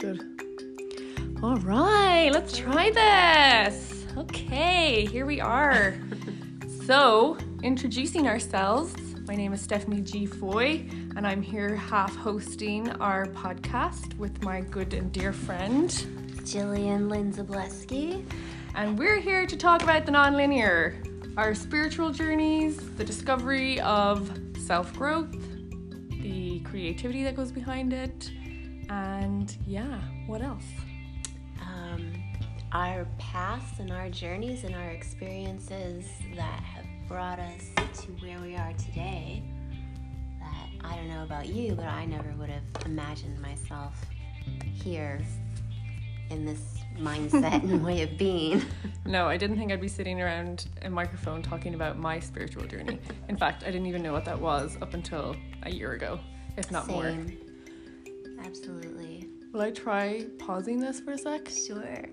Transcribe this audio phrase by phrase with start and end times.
[0.00, 0.24] Good.
[1.42, 4.06] All right, let's try this.
[4.16, 5.94] Okay, here we are.
[6.86, 8.94] so, introducing ourselves.
[9.28, 10.24] My name is Stephanie G.
[10.24, 10.86] Foy,
[11.16, 15.90] and I'm here half hosting our podcast with my good and dear friend.
[16.44, 18.24] Jillian Lynn Zableski.
[18.74, 24.94] And we're here to talk about the nonlinear, our spiritual journeys, the discovery of self
[24.94, 25.30] growth,
[26.22, 28.30] the creativity that goes behind it,
[28.90, 30.64] and yeah, what else?
[31.60, 32.12] Um,
[32.72, 38.56] our paths and our journeys and our experiences that have brought us to where we
[38.56, 39.42] are today.
[40.40, 43.94] That I don't know about you, but I never would have imagined myself
[44.72, 45.20] here
[46.30, 48.62] in this mindset and way of being.
[49.06, 52.98] No, I didn't think I'd be sitting around a microphone talking about my spiritual journey.
[53.28, 56.18] In fact, I didn't even know what that was up until a year ago,
[56.56, 57.14] if not more.
[58.40, 58.46] Same.
[58.46, 59.28] Absolutely.
[59.52, 61.48] Will I try pausing this for a sec?
[61.48, 62.06] Sure.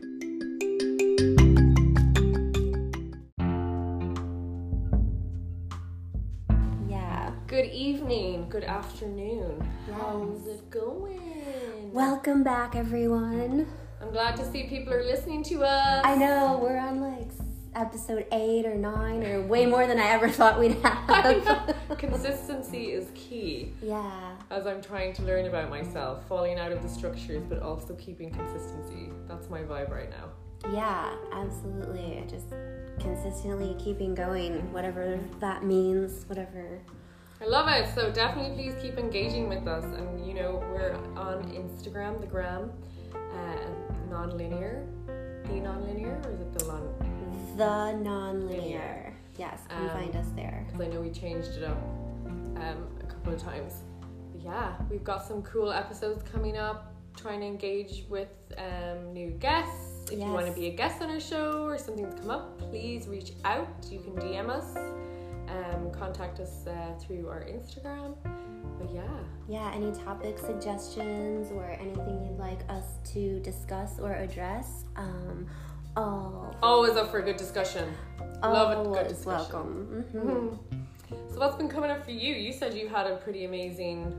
[6.87, 7.31] Yeah.
[7.47, 9.67] Good evening, good afternoon.
[9.91, 11.91] How's it going?
[11.93, 13.67] Welcome back, everyone.
[14.01, 16.05] I'm glad to see people are listening to us.
[16.05, 17.41] I know we're on like s-
[17.77, 21.75] episode eight or nine or way more than I ever thought we'd have.
[21.97, 26.89] Consistency is key yeah, as I'm trying to learn about myself, falling out of the
[26.89, 29.09] structures, but also keeping consistency.
[29.27, 30.29] That's my vibe right now.
[30.73, 32.23] yeah, absolutely.
[32.27, 32.47] Just
[32.99, 36.81] consistently keeping going, whatever that means, whatever.
[37.39, 37.93] I love it.
[37.93, 39.83] So definitely please keep engaging with us.
[39.83, 42.71] And you know, we're on Instagram, the gram,
[43.13, 44.83] uh, non-linear.
[45.45, 47.06] The non-linear, or is it the non?
[47.57, 49.13] The non-linear.
[49.37, 50.63] Yes, you can Um, find us there.
[50.65, 51.77] Because I know we changed it up
[52.57, 53.83] um, a couple of times.
[54.31, 56.93] But yeah, we've got some cool episodes coming up.
[57.15, 60.11] Trying to engage with um, new guests.
[60.11, 63.07] If you want to be a guest on our show or something's come up, please
[63.07, 63.67] reach out.
[63.89, 64.77] You can DM us,
[65.49, 68.15] um, contact us uh, through our Instagram.
[68.79, 69.01] But yeah,
[69.49, 74.85] Yeah, any topic suggestions or anything you'd like us to discuss or address,
[75.97, 77.89] all always up for a good discussion.
[78.41, 79.25] Love a good always discussion.
[79.51, 80.05] welcome.
[80.13, 80.23] Mhm.
[80.23, 81.33] Mhm.
[81.33, 82.33] So what's been coming up for you?
[82.35, 84.13] You said you had a pretty amazing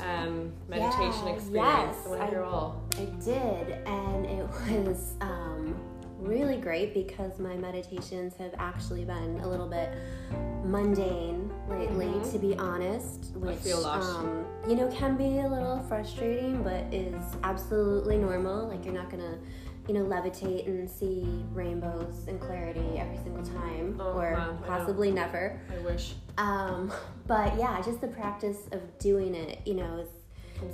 [0.00, 1.96] um, meditation Yeah, experience.
[2.04, 2.82] yes, I to I- all.
[2.98, 4.46] I did, and it
[4.86, 5.74] was um,
[6.18, 9.90] really great because my meditations have actually been a little bit
[10.64, 12.32] mundane lately, Mhm.
[12.32, 13.34] to be honest.
[13.36, 18.68] Which feel um, you know can be a little frustrating, but is absolutely normal.
[18.68, 19.38] Like you're not gonna.
[19.88, 25.10] You know, levitate and see rainbows and clarity every single time, Oh, or I possibly
[25.12, 25.60] never.
[25.72, 26.14] I wish.
[26.38, 26.92] Um,
[27.26, 30.08] but yeah, just the practice of doing it, you know, is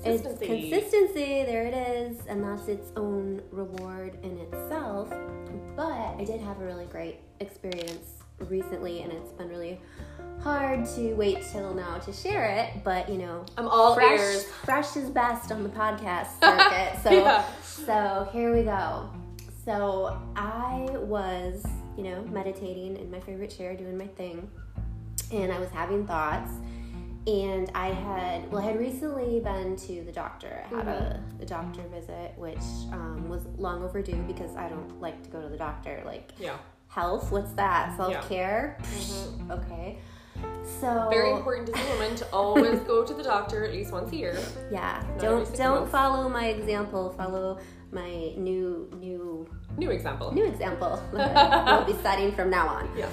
[0.05, 0.71] it's Consistency.
[0.71, 5.11] consistency, there it is, and that's its own reward in itself.
[5.77, 9.81] But I did have a really great experience recently, and it's been really
[10.43, 12.83] hard to wait till now to share it.
[12.85, 14.45] But you know, I'm all fresh, ears.
[14.65, 17.03] fresh is best on the podcast circuit.
[17.03, 17.45] So, Yeah.
[17.63, 19.09] so here we go.
[19.65, 21.65] So I was,
[21.97, 24.51] you know, meditating in my favorite chair, doing my thing,
[25.31, 26.51] and I was having thoughts.
[27.25, 30.65] And I had, well, I had recently been to the doctor.
[30.73, 32.59] I had a, a doctor visit, which
[32.91, 36.03] um, was long overdue because I don't like to go to the doctor.
[36.05, 36.57] Like, Yeah.
[36.93, 37.97] Health, what's that?
[37.97, 38.79] Self care?
[39.51, 39.99] Okay.
[40.81, 41.11] So, Mm-hmm.
[41.11, 44.17] Very important as a woman to always go to the doctor at least once a
[44.17, 44.37] year.
[44.71, 45.93] Yeah, don't don't months.
[45.93, 47.11] follow my example.
[47.17, 47.59] Follow
[47.93, 50.33] my new new New example.
[50.33, 52.89] new example we'll be setting from now on.
[52.97, 53.09] Yeah.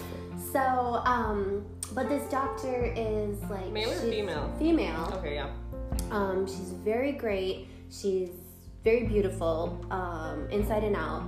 [0.54, 0.60] So,
[1.06, 4.52] um, but this doctor is like Male or female?
[4.58, 5.14] Female.
[5.18, 5.50] Okay, yeah.
[6.12, 7.68] Um, she's very great.
[7.92, 8.30] She's
[8.84, 11.24] very beautiful, um, inside and out.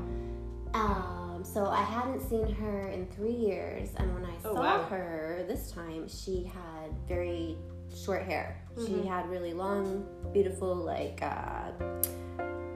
[1.42, 4.84] Um, so I hadn't seen her in three years, and when I Oh, saw wow.
[4.84, 7.58] her this time, she had very
[7.96, 8.62] short hair.
[8.76, 8.86] Mm-hmm.
[9.02, 11.72] She had really long, beautiful, like uh,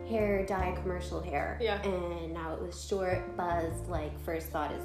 [0.09, 1.57] hair dye commercial hair.
[1.61, 1.81] Yeah.
[1.83, 3.87] And now it was short, buzzed.
[3.87, 4.83] Like first thought is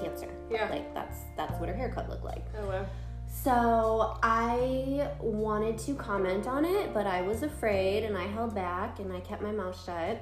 [0.00, 0.28] cancer.
[0.50, 0.68] Yeah.
[0.70, 2.44] Like that's that's what her haircut looked like.
[2.58, 2.86] Oh wow.
[3.28, 8.98] So I wanted to comment on it, but I was afraid and I held back
[8.98, 10.20] and I kept my mouth shut.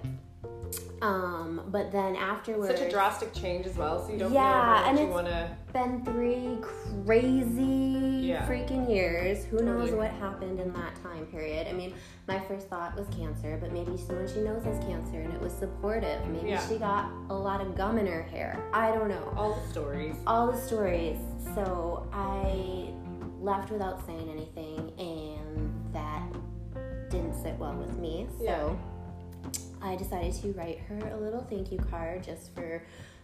[1.03, 4.41] Um, but then afterwards, Such a drastic change as well, so you don't Yeah,
[4.83, 5.57] know and you it's- want to.
[5.73, 8.47] been three crazy Yeah.
[8.47, 9.45] freaking years.
[9.47, 11.67] Who knows what happened in that time period?
[11.69, 11.95] I mean,
[12.29, 15.53] my first thought was cancer, but maybe someone she knows has cancer and it was
[15.53, 16.27] supportive.
[16.29, 16.61] Maybe Yeah.
[16.69, 18.59] she got a lot of gum in her hair.
[18.73, 19.33] I don't know.
[19.37, 20.17] All the stories.
[20.27, 21.19] all the stories.
[21.55, 22.93] So I
[23.41, 26.23] left without saying anything, and that
[27.11, 28.29] didn't sit well with me.
[28.39, 28.71] So Yeah.
[29.83, 32.83] I decided to write her a little thank you card just for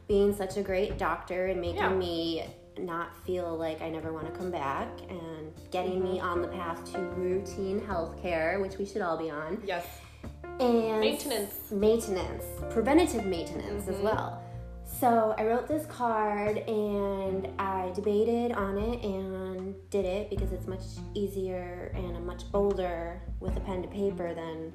[0.08, 1.88] being such a great doctor and making Yeah.
[1.94, 2.44] me
[2.79, 6.29] not feel like I never want to come back and getting me Mm-hmm.
[6.29, 9.62] on the path to routine health care, which we should all be on.
[9.64, 9.87] Yes.
[10.61, 11.70] And Maintenance.
[11.70, 14.03] maintenance, preventative maintenance as Mhm.
[14.03, 14.43] well.
[14.85, 20.67] So I wrote this card and I debated on it and did it because it's
[20.67, 20.82] much
[21.14, 24.73] easier and I'm much bolder with a pen to paper than.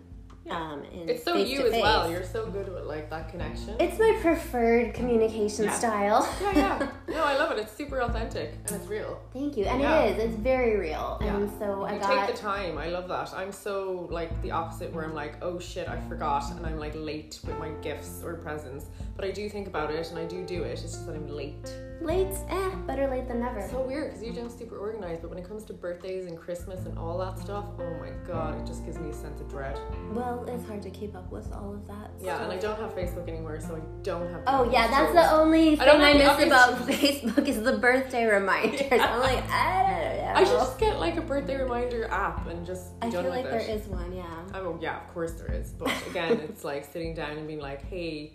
[0.50, 2.10] Um, in It's so you to as well.
[2.12, 3.76] You're so good with like that connection.
[3.80, 5.74] It's my preferred communication Yeah.
[5.74, 6.36] style.
[6.42, 6.88] yeah, yeah.
[7.08, 7.60] No, I love it.
[7.60, 9.20] It's super authentic and it's real.
[9.34, 10.02] Thank you, and Yeah.
[10.04, 10.24] it is.
[10.26, 11.36] It's very real, Yeah.
[11.38, 12.28] and so I you got.
[12.28, 12.78] take the time.
[12.78, 13.34] I love that.
[13.36, 16.94] I'm so like the opposite where I'm like, oh shit, I forgot, and I'm like
[16.96, 18.86] late with my gifts or presents.
[19.16, 20.72] But I do think about it and I do do it.
[20.72, 21.72] It's just that I'm late.
[22.02, 23.68] Late, eh, better late than never.
[23.70, 26.86] So weird because usually I'm super organized, but when it comes to birthdays and Christmas
[26.86, 29.80] and all that stuff, oh my god, it just gives me a sense of dread.
[30.12, 32.12] well, it's hard to keep up with all of that.
[32.22, 34.42] Yeah, and I don't have Facebook anymore, so I don't have.
[34.48, 38.26] Oh yeah, that's the only I thing don't I, miss about Facebook is the birthday
[38.26, 38.82] reminders.
[38.82, 39.14] Yeah.
[39.14, 40.32] I'm like, I don't know.
[40.36, 43.52] I should just get like a birthday reminder app and just I feel like it.
[43.52, 44.24] there is one, yeah.
[44.54, 45.72] Oh yeah, of course there is.
[45.72, 48.34] But again, it's like sitting down and being like, "Hey,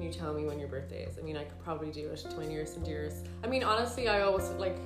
[0.00, 2.16] can you tell me when your birthday is?" I mean, I could probably do it
[2.16, 3.26] to my nearest and dearest.
[3.44, 4.78] I mean, honestly, I always like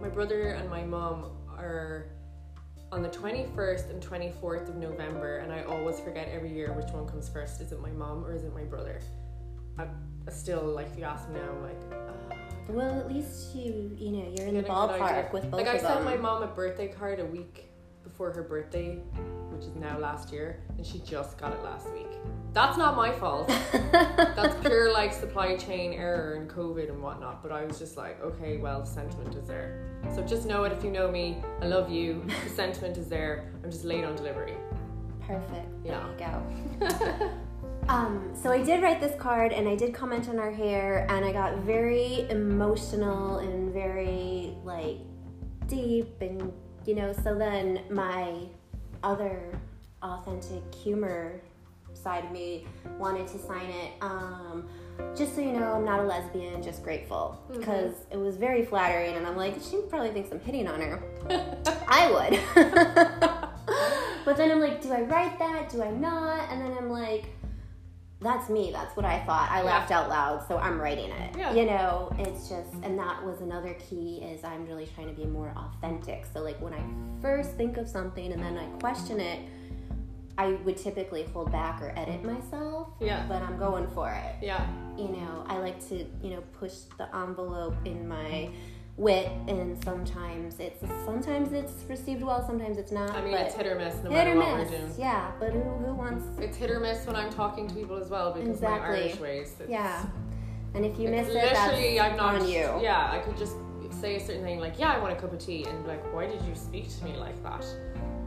[0.00, 2.06] my brother and my mom are
[2.90, 7.06] on the 21st and 24th of November, and I always forget every year which one
[7.06, 7.60] comes first.
[7.60, 9.00] Is it my mom or is it my brother?
[9.78, 9.84] I,
[10.26, 11.82] I still like if you ask me now, I'm like.
[11.92, 12.34] Uh,
[12.68, 15.06] Well, at least you, you know, you're in the Get a good idea.
[15.06, 17.70] ballpark with both like I sent my mom a birthday card a week
[18.04, 18.98] before her birthday,
[19.60, 22.08] which is now last year, and she just got it last week.
[22.54, 23.46] That's not my fault.
[23.72, 27.42] That's pure like supply chain error and COVID and whatnot.
[27.42, 29.84] But I was just like, okay, well, the sentiment is there.
[30.14, 31.42] So just know it if you know me.
[31.60, 32.24] I love you.
[32.44, 33.52] The sentiment is there.
[33.62, 34.54] I'm just late on delivery.
[35.20, 35.68] Perfect.
[35.84, 36.06] Yeah.
[36.16, 36.40] There
[36.80, 37.30] you go.
[37.92, 41.22] um, so I did write this card and I did comment on our hair and
[41.22, 45.00] I got very emotional and very like
[45.66, 46.50] deep and
[46.86, 48.48] you know, so then my
[49.02, 49.58] other
[50.02, 51.40] authentic humor
[51.94, 52.66] side of me
[52.98, 53.92] wanted to sign it.
[54.00, 54.68] Um,
[55.16, 57.42] just so you know, I'm not a lesbian, just grateful.
[57.52, 61.02] Because it was very flattering, and I'm like, she probably thinks I'm hitting on her.
[61.88, 62.40] I would.
[64.24, 65.70] but then I'm like, do I write that?
[65.70, 66.50] Do I not?
[66.50, 67.24] And then I'm like,
[68.22, 68.70] that's me.
[68.70, 69.50] That's what I thought.
[69.50, 71.36] I laughed out loud, so I'm writing it.
[71.38, 71.54] Yeah.
[71.54, 75.24] You know, it's just, and that was another key is I'm really trying to be
[75.26, 76.26] more authentic.
[76.32, 76.82] So like when I
[77.22, 79.40] first think of something and then I question it,
[80.36, 82.88] I would typically hold back or edit myself.
[83.00, 83.24] Yeah.
[83.26, 84.66] But I'm going for it Yeah.
[84.96, 88.50] you know, I like to, you know, push the envelope in my
[89.00, 93.10] wit, and sometimes it's sometimes it's received well, sometimes it's not.
[93.10, 94.94] I mean, it's hit or miss no hit matter or what miss, we're doing.
[94.98, 95.32] yeah.
[95.40, 96.24] But who, who wants?
[96.38, 98.88] It's hit or miss when I'm talking to people as well because Exactly.
[98.90, 99.54] my Irish ways.
[99.58, 100.04] It's, Yeah.
[100.74, 102.78] And if you miss it, literally, I'm not on you.
[102.80, 103.56] Yeah, I could just
[104.00, 106.14] say a certain thing like, "Yeah, I want a cup of tea," and be like,
[106.14, 107.66] "Why did you speak to me like that?"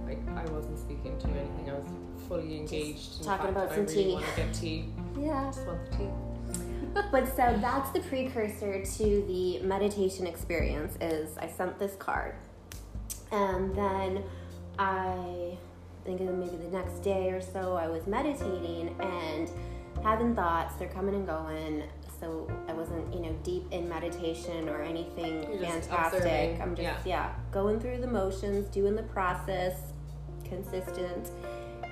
[0.06, 1.70] Like I wasn't speaking to you anything.
[1.70, 1.88] I was
[2.28, 3.20] fully engaged.
[3.20, 4.14] in talking about some I really tea.
[4.14, 4.86] Want to get tea?
[5.18, 5.46] Yeah.
[5.46, 6.10] Just want the tea.
[7.12, 10.98] But so that's the precursor to the meditation experience.
[11.02, 12.36] Is I sent this card,
[13.32, 14.24] and then
[14.78, 15.58] I
[16.06, 19.50] think maybe the next day or so I was meditating and
[20.04, 20.76] having thoughts.
[20.76, 21.84] They're coming and going.
[22.20, 26.20] So I wasn't, you know, deep in meditation or anything You're fantastic.
[26.20, 26.98] observing, I'm just, yeah.
[27.06, 29.76] yeah, going through the motions, doing the process,
[30.46, 31.32] consistent.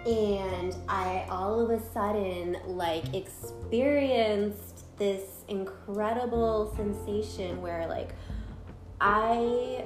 [0.06, 8.14] And I all of a sudden like experienced this incredible sensation where like
[9.00, 9.86] I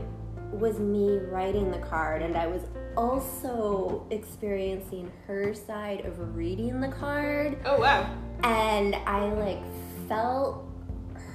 [0.52, 2.64] was me writing the card and I was
[2.98, 7.58] also experiencing her side of reading the card.
[7.66, 8.10] Oh wow,
[8.44, 9.62] and I like
[10.08, 10.66] felt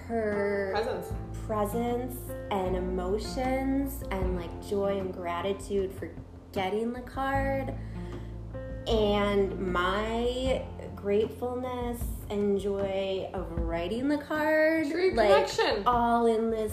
[0.07, 1.13] her presents.
[1.47, 2.17] presence
[2.51, 6.11] and emotions and like joy and gratitude for
[6.53, 7.75] getting the card.
[8.87, 10.65] And my
[10.97, 15.83] gratefulness and joy of writing the card True like connection.
[15.87, 16.73] all in this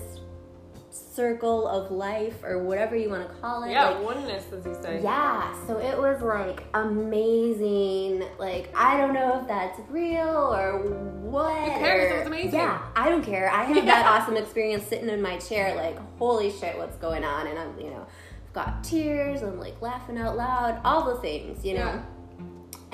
[0.89, 4.75] circle of life or whatever you want to call it Yeah, like, oneness, as you
[4.81, 4.99] say.
[5.03, 8.23] yeah, so it was like amazing.
[8.39, 11.71] Like I don't know if that's real or what.
[11.71, 12.11] Who cares?
[12.13, 12.53] It was amazing.
[12.59, 13.49] Yeah, I don't care.
[13.51, 17.47] I had that awesome experience sitting in my chair, like holy shit, what's going on?
[17.47, 18.05] And I'm, you know,
[18.47, 19.41] I've got tears.
[19.41, 21.79] I'm like laughing out loud, all the things, you know.
[21.79, 22.03] Yeah.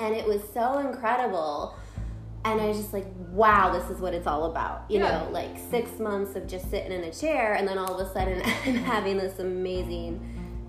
[0.00, 1.76] And it was so incredible.
[2.44, 4.84] And I was just like, wow, this is what it's all about.
[4.90, 5.24] You Yeah.
[5.24, 8.12] know, like six months of just sitting in a chair, and then all of a
[8.12, 10.20] sudden I'm having this amazing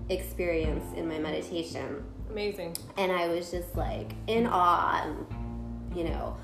[0.08, 2.02] experience in my meditation.
[2.30, 2.76] Amazing.
[2.96, 6.36] And I was just like in awe and you know,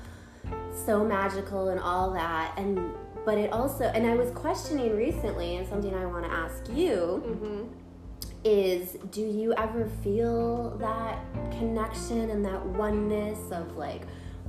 [0.85, 2.53] so magical and all that.
[2.57, 2.93] And
[3.25, 7.23] but it also, and I was questioning recently, and something I want to ask you
[7.25, 7.63] Mm-hmm.
[8.43, 11.19] is do you ever feel that
[11.51, 14.01] connection and that oneness of like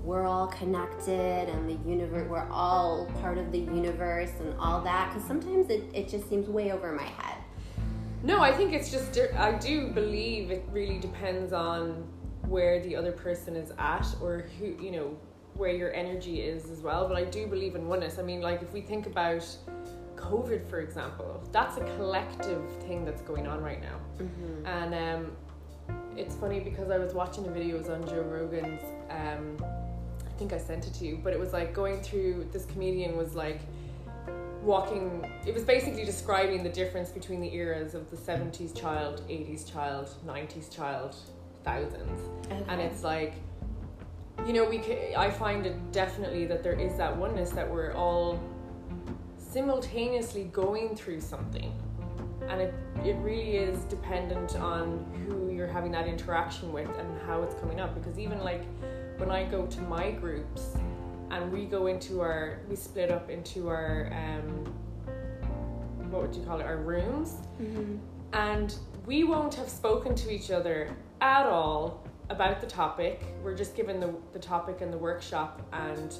[0.04, 5.08] we're all connected and the universe we're all part of the universe and all that
[5.08, 7.37] because sometimes it, it just seems way over my head
[8.23, 12.06] No, I think it's just, I do believe it really depends on
[12.49, 15.16] where the other person is at or who, you know,
[15.54, 17.06] where your energy is as well.
[17.06, 18.18] But I do believe in oneness.
[18.18, 19.44] I mean, like, if we think about
[20.16, 23.99] COVID, for example, that's a collective thing that's going on right now.
[24.64, 25.32] And um,
[26.16, 29.58] it's funny because I was watching the videos on Joe Rogan's, um,
[30.38, 33.35] think I sent it to you, but it was like going through, this comedian was
[33.35, 33.61] like,
[34.62, 39.71] walking it was basically describing the difference between the eras of the 70s child 80s
[39.71, 41.14] child 90s child
[41.64, 42.19] thousands.
[42.69, 43.35] And it's like
[44.47, 47.93] you know we ca- i find it definitely that there is that oneness that we're
[47.93, 48.41] all
[49.55, 51.73] simultaneously going through something.
[52.49, 52.75] And it,
[53.05, 57.81] it really is dependent on who you're having that interaction with and how it's coming
[57.81, 57.95] up.
[57.95, 58.64] Because even like
[59.18, 60.76] when i go to my groups
[61.30, 64.73] and we go into our we split up into our um
[66.14, 67.35] what would you call it our rooms.
[68.33, 73.23] And we won't have spoken to each other at all about the topic.
[73.42, 76.14] We're just given the, the topic and the workshop and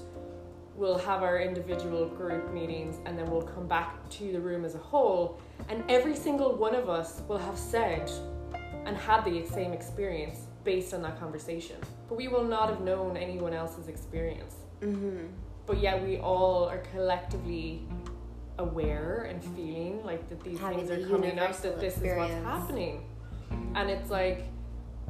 [0.77, 4.75] we'll have our individual group meetings and then we'll come back to the room as
[4.75, 5.41] a whole.
[5.69, 8.11] And every single one of us will have said
[8.85, 11.77] and had the same experience based on that conversation.
[12.09, 14.55] But we will not have known anyone else's experience.
[14.81, 15.27] Mm-hmm.
[15.67, 17.87] but yet we all are collectively
[18.59, 22.17] aware and feeling like that these Having things are the coming up that this is
[22.17, 23.03] what's happening.
[23.75, 24.47] And it's like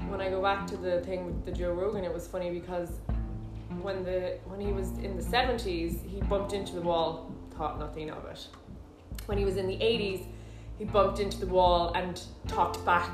[0.08, 2.90] when i go back to the thing with the joe rogan it was funny because
[3.80, 8.10] when the when he was in the 70s he bumped into the wall thought nothing
[8.10, 8.46] of it.
[9.26, 10.26] When he was in the 80s
[10.78, 13.12] he bumped into the wall and talked back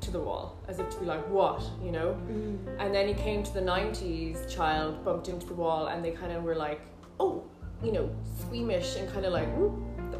[0.00, 1.62] to the wall as if to be like what?
[1.82, 2.16] You know?
[2.28, 2.58] Mm.
[2.78, 6.32] And then he came to the 90s child bumped into the wall and they kind
[6.32, 6.80] of were like
[7.18, 7.42] oh
[7.82, 9.48] you know squeamish and kind of like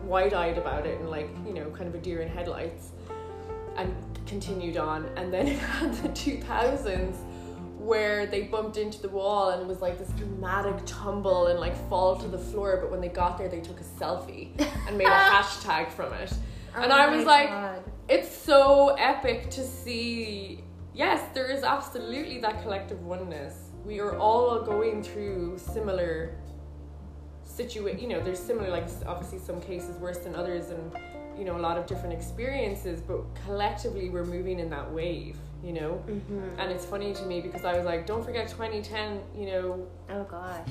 [0.04, 2.92] wide-eyed about it and like you know kind of a deer in headlights
[3.76, 3.95] and
[4.26, 5.06] continued on.
[5.16, 7.16] And then it had the 2000s
[7.78, 11.76] where they bumped into the wall and it was like this dramatic tumble and like
[11.88, 14.49] fall to the floor but when they got there they took a selfie
[14.88, 16.33] and made a hashtag from it
[16.76, 17.50] and i was like
[18.09, 20.62] it's so epic to see.
[20.95, 23.71] Yes there is absolutely that collective oneness.
[23.85, 26.37] We are all going through similar
[27.45, 30.92] situa you know there's similar like obviously some cases worse than others and
[31.38, 35.73] you know a lot of different experiences but collectively we're moving in that wave you
[35.73, 36.02] know?
[36.06, 36.61] Mm-hmm.
[36.61, 39.87] and it's funny to me because i was like don't forget 2010 you know?
[40.11, 40.68] Oh gosh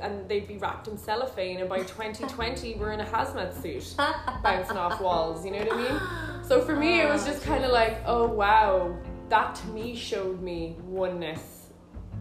[0.00, 3.94] and they'd be wrapped in cellophane and by 2020 we're in a hazmat suit
[4.42, 6.00] bouncing off walls you know what i mean
[6.42, 8.96] so for me it was just kind of like oh wow
[9.28, 11.70] that to me showed me oneness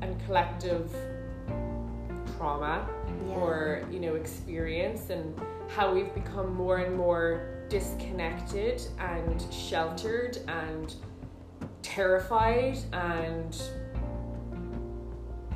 [0.01, 0.91] and collective
[2.37, 2.87] trauma
[3.27, 3.35] Yeah.
[3.35, 10.93] or you know experience and how we've become more and more disconnected and sheltered and
[11.81, 13.61] terrified and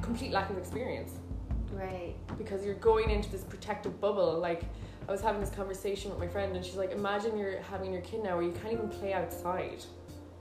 [0.01, 1.13] complete lack of experience
[1.71, 4.39] right because you're going into this protective bubble.
[4.39, 4.63] Like
[5.07, 8.01] I was having this conversation with my friend, and she's like, "Imagine you're having your
[8.01, 9.83] kid now, where you can't even play outside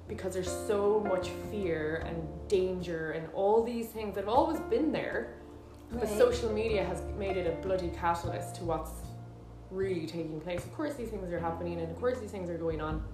[0.08, 4.90] because there's so much fear and danger and all these things that have always been
[4.90, 5.34] there,
[5.92, 8.90] but social media has made it a bloody catalyst to what's
[9.70, 10.64] really taking place.
[10.64, 13.04] Of course, these things are happening, and of course, these things are going on,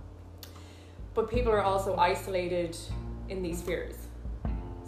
[1.13, 2.75] but people are also isolated
[3.29, 3.97] in these fears.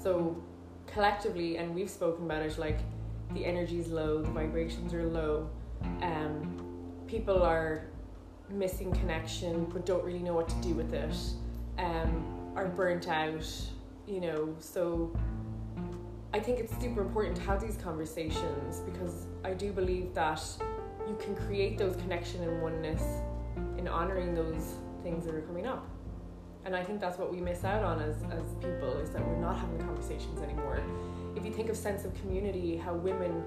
[0.02, 0.42] So
[0.87, 2.78] collectively, and we've spoken about it, like
[3.32, 5.49] the energy is low, the vibrations are low,
[6.02, 6.64] um,
[7.06, 7.87] people are
[8.50, 11.14] missing connection but don't really know what to do with it,
[11.78, 13.47] um, are burnt out,
[14.06, 14.54] you know.
[14.58, 15.14] So
[16.32, 20.42] I think it's super important to have these conversations because I do believe that
[21.06, 23.02] you can create those connection and oneness
[23.78, 25.88] in honoring those things that are coming up.
[26.64, 29.40] And I think that's what we miss out on as, as people is that we're
[29.40, 30.82] not having conversations anymore.
[31.38, 33.45] If you think of sense of community, how women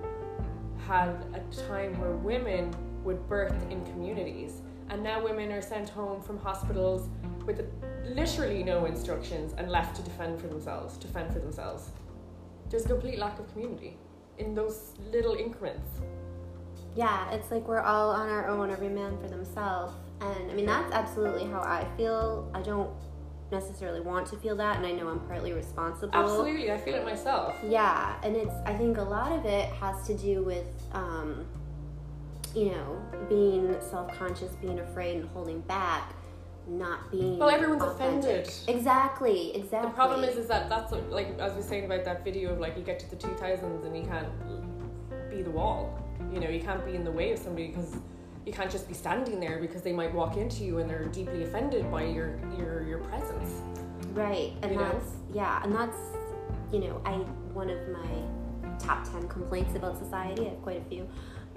[0.88, 6.22] had a time where women would birth in communities, and now women are sent home
[6.22, 7.10] from hospitals
[7.46, 7.70] with
[8.06, 11.90] literally no instructions and left to defend for themselves, to fend for themselves.
[12.70, 13.98] There's a complete lack of community
[14.38, 15.90] in those little increments.
[16.96, 19.94] Yeah, it's like we're all on our own, every man for themselves.
[20.22, 22.50] And I mean, that's absolutely how I feel.
[22.54, 22.90] I don't
[23.52, 26.14] necessarily want to feel that, and I know I'm partly responsible.
[26.14, 27.56] Absolutely, I feel it myself.
[27.68, 31.46] Yeah, and it's I think a lot of it has to do with um,
[32.56, 36.14] you know being self-conscious, being afraid, and holding back,
[36.68, 37.38] not being.
[37.38, 38.48] Well, everyone's authentic.
[38.48, 38.76] offended.
[38.80, 39.90] Exactly, exactly.
[39.90, 42.52] The problem is, is that that's what, like as we were saying about that video
[42.54, 44.30] of like you get to the 2000s and you can't
[45.30, 45.98] be the wall.
[46.32, 47.96] You know, you can't be in the way of somebody because
[48.46, 51.44] you can't just be standing there because they might walk into you and they're deeply
[51.44, 53.62] offended by your your your presence.
[54.14, 54.92] right, and you know?
[54.92, 55.98] that's yeah, and that's
[56.72, 57.14] you know I
[57.54, 60.48] one of my top ten complaints about society.
[60.48, 61.08] I have quite a few.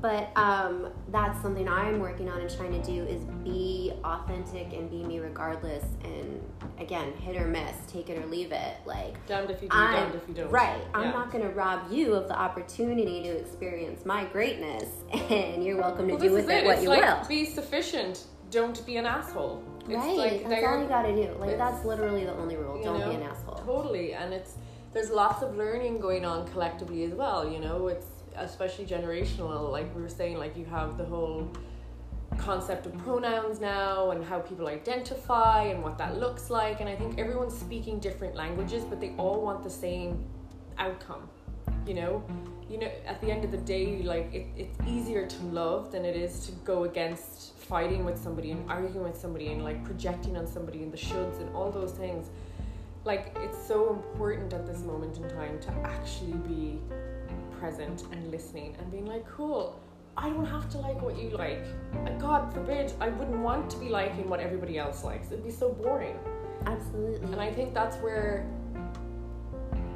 [0.04, 4.90] But um, that's something I'm working on and trying to do is be authentic and
[4.90, 5.82] be me regardless.
[6.04, 6.42] And
[6.78, 8.76] again, hit or miss, take it or leave it.
[8.84, 10.50] Like Damned if you do, I'm damned if you don't.
[10.50, 10.82] right.
[10.92, 14.90] I'm not going to rob you of the opportunity to experience my greatness,
[15.30, 16.64] and you're welcome to Well, do with it, it.
[16.66, 17.26] what it's you like will.
[17.26, 18.24] be sufficient.
[18.50, 19.64] Don't be an asshole.
[19.88, 20.16] It's right.
[20.18, 21.34] like that's all you got to do.
[21.38, 22.78] Like that's literally the only rule.
[22.82, 23.54] Don't know, be an asshole.
[23.54, 24.56] Totally, and it's
[24.92, 27.48] there's lots of learning going on collectively as well.
[27.50, 28.04] You know, it's
[28.36, 29.70] especially generational.
[29.70, 31.50] Like we were saying, like you have the whole
[32.38, 36.80] concept of pronouns now and how people identify and what that looks like.
[36.80, 40.24] And I think everyone's speaking different languages, but they all want the same
[40.78, 41.28] outcome.
[41.86, 42.24] You know,
[42.68, 46.04] you know, at the end of the day, like it, it's easier to love than
[46.04, 50.36] it is to go against fighting with somebody and arguing with somebody and like projecting
[50.36, 52.28] on somebody and the shoulds and all those things.
[53.04, 56.80] Like it's so important at this moment in time to actually be
[57.64, 59.80] present and listening and being like, cool,
[60.18, 61.64] I don't have to like what you like.
[62.04, 65.28] Uh, God forbid, I wouldn't want to be liking what everybody else likes.
[65.28, 66.18] It'd be so boring.
[66.66, 67.32] Absolutely.
[67.32, 68.46] And I think that's where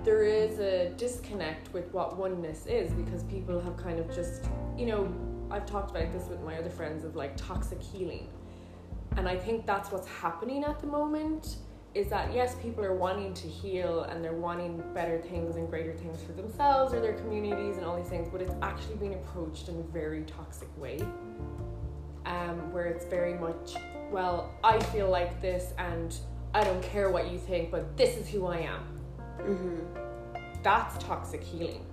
[0.02, 4.46] there is a disconnect with what oneness is because people have kind of just,
[4.78, 5.12] you know,
[5.50, 8.30] I've talked about this with my other friends of like toxic healing.
[9.18, 11.56] And I think that's what's happening at the moment
[11.98, 15.92] is that yes, people are wanting to heal and they're wanting better things and greater
[15.92, 19.68] things for themselves or their communities and all these things, but it's actually being approached
[19.68, 21.00] in a very toxic way.
[22.24, 23.74] Um, where it's very much,
[24.12, 26.14] well, I feel like this and
[26.54, 28.82] I don't care what you think, but this is who I am.
[29.40, 31.84] hmm That's toxic healing.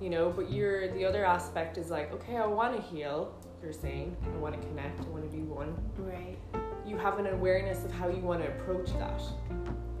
[0.00, 3.34] You know, but you're the other aspect is like, okay, I want to heal.
[3.62, 5.00] You're saying I want to connect.
[5.00, 5.74] I want to be one.
[5.96, 6.38] Right.
[6.86, 9.20] You have an awareness of how you want to approach that.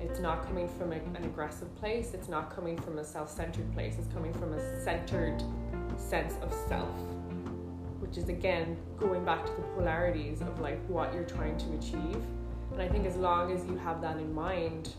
[0.00, 2.12] It's not coming from a, an aggressive place.
[2.12, 3.94] It's not coming from a self-centered place.
[3.98, 5.42] It's coming from a centered
[5.96, 6.94] sense of self,
[8.00, 12.22] which is again going back to the polarities of like what you're trying to achieve.
[12.72, 14.94] And I think as long as you have that in mind,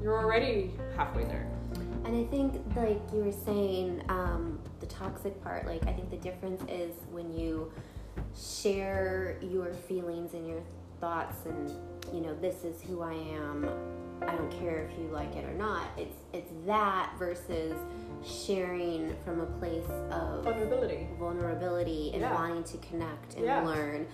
[0.00, 1.50] you're already halfway there.
[2.04, 6.16] And I think, like you were saying, um, the toxic part, like, I think the
[6.16, 7.70] difference is when you
[8.36, 10.60] share your feelings and your
[11.00, 11.70] thoughts and,
[12.14, 13.68] you know, this is who I am.
[14.26, 15.86] I don't care if you like it or not.
[15.96, 17.78] It's it's that versus
[18.24, 21.06] sharing from a place of Vulnerability.
[21.18, 22.34] vulnerability and Yeah.
[22.34, 23.64] wanting to connect and Yeah.
[23.64, 24.06] learn.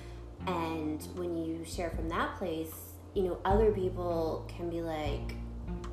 [0.46, 5.34] And when you share from that place, you know, other people can be like,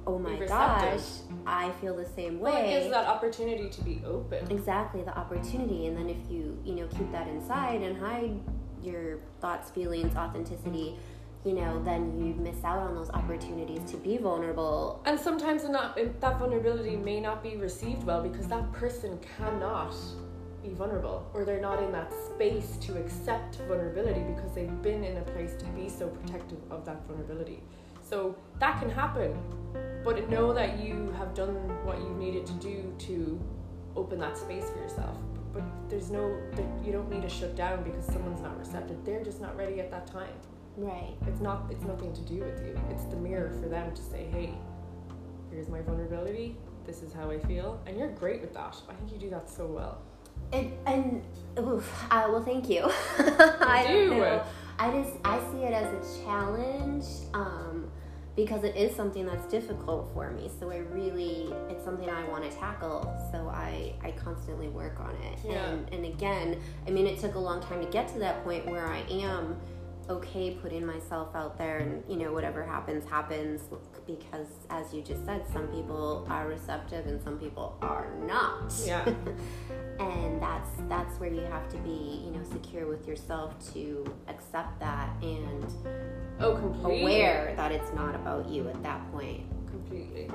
[0.08, 1.02] oh my gosh,
[1.46, 2.52] I feel the same way.
[2.52, 4.50] Well, it gives that opportunity to be open.
[4.52, 5.88] exactly, the opportunity.
[5.88, 8.40] And then if you, you know, keep that inside and hide
[8.84, 10.98] your thoughts, feelings, authenticity,
[11.44, 15.02] you know, then you miss out on those opportunities to be vulnerable.
[15.06, 19.96] And sometimes not, that vulnerability may not be received well because that person cannot
[20.62, 25.18] be vulnerable or they're not in that space to accept vulnerability because they've been in
[25.18, 27.64] a place to be so protective of that vulnerability.
[28.12, 29.40] So that can happen,
[30.04, 33.40] but know that you have done what you needed to do to
[33.96, 35.18] open that space for yourself.
[35.54, 36.38] But there's no,
[36.84, 38.98] you don't need to shut down because someone's not receptive.
[39.06, 40.34] They're just not ready at that time.
[40.76, 41.16] Right.
[41.26, 42.78] It's not it's nothing to do with you.
[42.90, 44.54] It's the mirror for them to say, "Hey,
[45.50, 46.58] here's my vulnerability.
[46.86, 48.76] This is how I feel." And you're great with that.
[48.90, 50.02] I think you do that so well.
[50.54, 51.24] And, and
[51.60, 52.84] oof, uh, well, thank you.
[53.20, 54.42] I do.
[54.82, 57.71] I just I see it as a challenge um,
[58.36, 60.50] because it is something that's difficult for me.
[60.60, 63.14] So I really it's something I want to tackle.
[63.32, 65.40] So I I constantly work on it.
[65.44, 65.66] Yeah.
[65.66, 68.66] And and again, I mean, it took a long time to get to that point
[68.66, 69.58] where I am
[70.10, 73.62] okay putting myself out there and you know whatever happens happens
[74.08, 79.06] because as you just said some people are receptive and some people are not Yeah.
[80.10, 84.80] and that's that's where you have to be you know secure with yourself to accept
[84.80, 85.66] that and
[86.40, 87.02] Oh, completely.
[87.04, 90.30] aware that it's not about you at that point Completely.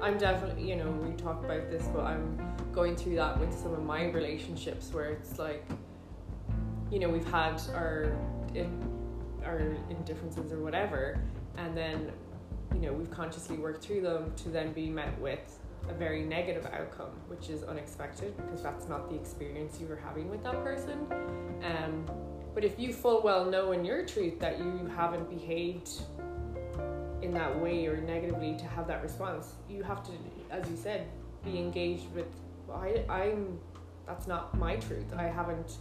[0.00, 2.38] I'm definitely, you know, we talked about this, but I'm
[2.72, 5.66] going through that with some of my relationships where it's like,
[6.90, 8.16] you know, we've had our
[9.44, 11.20] our indifferences or whatever,
[11.56, 12.12] and then
[12.74, 16.66] you know we've consciously worked through them to then be met with a very negative
[16.66, 21.06] outcome, which is unexpected because that's not the experience you were having with that person.
[21.62, 22.04] Um,
[22.54, 25.90] but if you full well know in your truth that you haven't behaved
[27.22, 30.12] in that way or negatively to have that response, you have to,
[30.50, 31.06] as you said,
[31.44, 32.26] be engaged with.
[32.72, 33.58] I, I'm.
[34.06, 35.04] That's not my truth.
[35.14, 35.78] I haven't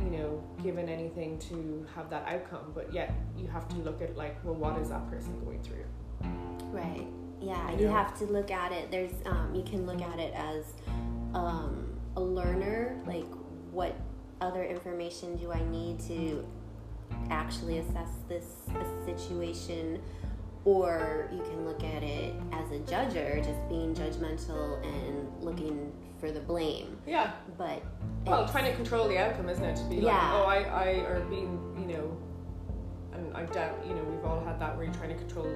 [0.00, 4.16] you know, given anything to have that outcome, but yet you have to look at
[4.16, 5.84] like, well, what is that person going through?
[6.70, 7.06] Right.
[7.40, 7.92] Yeah, You you know?
[7.92, 8.90] have to look at it.
[8.90, 10.64] There's, um, you can look at it as
[11.34, 12.96] um, a learner.
[13.06, 13.26] Like,
[13.72, 13.94] what
[14.40, 16.46] other information do I need to
[17.30, 20.00] actually assess this, this situation?
[20.66, 26.30] Or you can look at it as a judger, just being judgmental and looking for
[26.30, 26.98] the blame.
[27.06, 27.30] Yeah.
[27.56, 27.82] But
[28.26, 29.76] Well, trying to control the outcome, isn't it?
[29.76, 30.32] To be like, Yeah.
[30.34, 32.16] oh, I, I, or being, you know,
[33.14, 35.48] and I doubt, you know, we've all had that where you're trying to control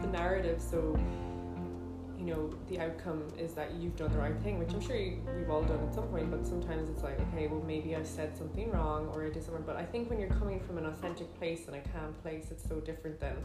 [0.00, 0.60] the narrative.
[0.60, 0.98] So,
[2.18, 5.22] you know, the outcome is that you've done the right thing, which I'm sure you,
[5.36, 6.30] we've all done at some point.
[6.30, 9.64] But sometimes it's like, okay, well, maybe I said something wrong or I did something.
[9.64, 12.68] But I think when you're coming from an authentic place and a calm place, it's
[12.68, 13.36] so different than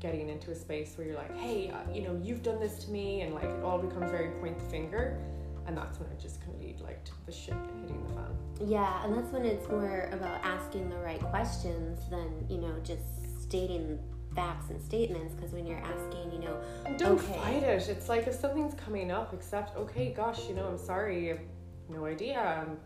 [0.00, 2.90] getting into a space where you're like, hey, uh, you know, you've done this to
[2.90, 5.18] me, and like it all becomes very point the finger,
[5.66, 8.34] and that's when it just can lead like to the shit hitting the fan.
[8.66, 13.02] Yeah, and that's when it's more about asking the right questions than, you know, just
[13.42, 13.98] stating
[14.40, 15.34] facts and statements.
[15.34, 16.56] Because when you're asking, you know,
[16.96, 17.38] don't Okay.
[17.38, 17.88] fight it.
[17.88, 19.76] It's like if something's coming up, accept.
[19.76, 21.30] Okay, gosh, you know, I'm sorry.
[21.30, 21.40] I have
[21.88, 22.40] no idea.
[22.66, 22.78] Um,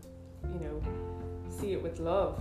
[0.52, 0.80] you know,
[1.48, 2.40] see it with love.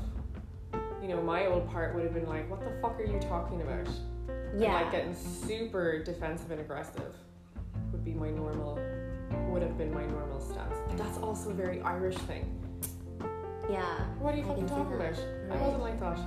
[1.02, 3.62] You know, my old part would have been like, "What the fuck are you talking
[3.62, 3.88] about?"
[4.30, 7.14] And yeah, like getting super defensive and aggressive
[7.92, 8.76] would be my normal,
[9.50, 10.78] would have been my normal stance.
[10.88, 12.46] But that's also a very Irish thing.
[13.70, 13.84] yeah,
[14.20, 15.18] What are you I fucking talking about?
[15.52, 16.18] I wasn't like that.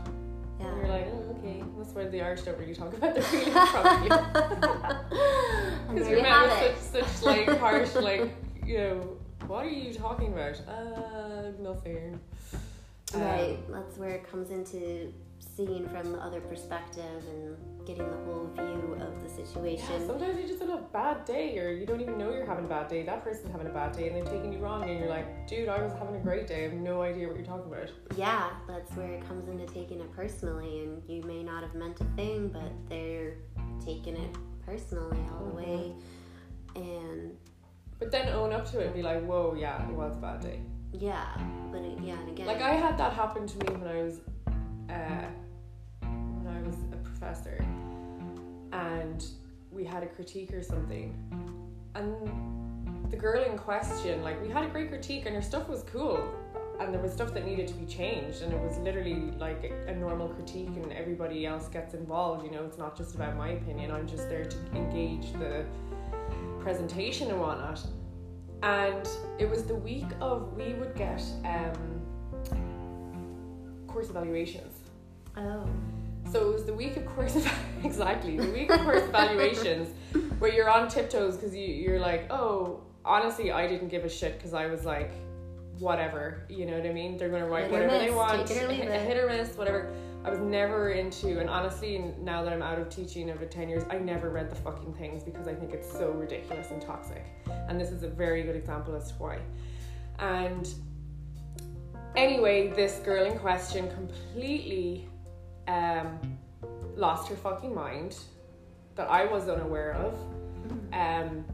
[0.60, 0.66] yeah.
[0.66, 1.64] And you're like, oh, okay.
[1.78, 4.10] That's why the Irish don't really talk about their feelings properly.
[4.10, 9.94] and Because you're met with such, such like harsh, like, you know, what are you
[9.94, 10.60] talking about?
[10.68, 12.20] Uh, nothing.
[13.14, 15.12] Um, Right, that's where it comes into
[15.56, 20.00] seeing from the other perspective and getting the whole view of the situation.
[20.00, 22.64] Yeah, sometimes you just have a bad day, or you don't even know you're having
[22.64, 23.02] a bad day.
[23.04, 25.68] That person's having a bad day, and they're taking you wrong, and you're like, dude,
[25.68, 26.60] I was having a great day.
[26.60, 27.90] I have no idea what you're talking about.
[28.16, 32.00] Yeah, that's where it comes into taking it personally, and you may not have meant
[32.00, 33.36] a thing, but they're
[33.84, 35.92] taking it personally all the way.
[36.74, 37.36] And
[37.98, 40.40] But then own up to it and be like, whoa, yeah, it was a bad
[40.40, 40.60] day.
[40.92, 41.24] yeah,
[41.72, 44.20] but it, yeah, and again, Like I had that happen to me when I was,
[44.90, 45.26] uh,
[46.46, 47.64] when I was a professor,
[48.72, 49.24] and
[49.70, 51.14] we had a critique or something,
[51.94, 55.82] and the girl in question, like we had a great critique, and her stuff was
[55.82, 56.26] cool,
[56.80, 59.90] and there was stuff that needed to be changed, and it was literally like a,
[59.90, 62.44] a normal critique, and everybody else gets involved.
[62.44, 63.90] You know, it's not just about my opinion.
[63.90, 65.64] I'm just there to engage the
[66.60, 67.80] presentation and whatnot.
[68.62, 72.00] And it was the week of we would get um,
[73.86, 74.74] course evaluations.
[75.36, 75.66] oh,
[76.32, 77.36] So it was the week of course
[77.84, 79.88] exactly the week of course evaluations
[80.38, 84.36] where you're on tiptoes because you you're like oh honestly I didn't give a shit
[84.36, 85.12] because I was like
[85.78, 87.16] whatever you know what I mean?
[87.16, 89.06] They're gonna write Hit whatever they want take it or leave it.
[89.06, 89.92] hit or miss whatever.
[90.24, 93.84] I was never into and honestly now that I'm out of teaching over 10 years
[93.88, 97.24] I never read the fucking things because I think it's so ridiculous and toxic.
[97.68, 99.38] And this is a very good example as to why.
[100.18, 100.68] And
[102.16, 105.08] anyway this girl in question completely
[105.68, 106.18] um,
[106.96, 108.16] lost her fucking mind
[108.94, 110.14] that I was unaware of.
[110.92, 111.44] Um,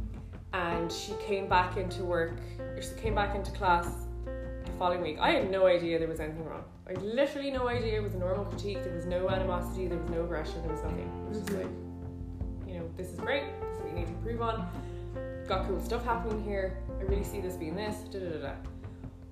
[0.52, 3.86] and she came back into work, or she came back into class
[4.24, 5.18] the following week.
[5.20, 6.64] I had no idea there was anything wrong.
[6.86, 8.82] I had literally no idea it was a normal critique.
[8.82, 11.10] There was no animosity, there was no aggression, there was nothing.
[11.26, 11.58] It was just Mhm.
[11.62, 14.68] like, you know, this is great, this is what you need to improve on.
[15.48, 16.76] Got cool stuff happening here.
[17.00, 17.96] I really see this being this.
[18.10, 18.52] Da da da da.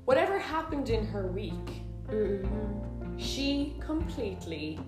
[0.04, 2.78] Whatever happened in her week, mm-hmm.
[3.20, 4.80] She completely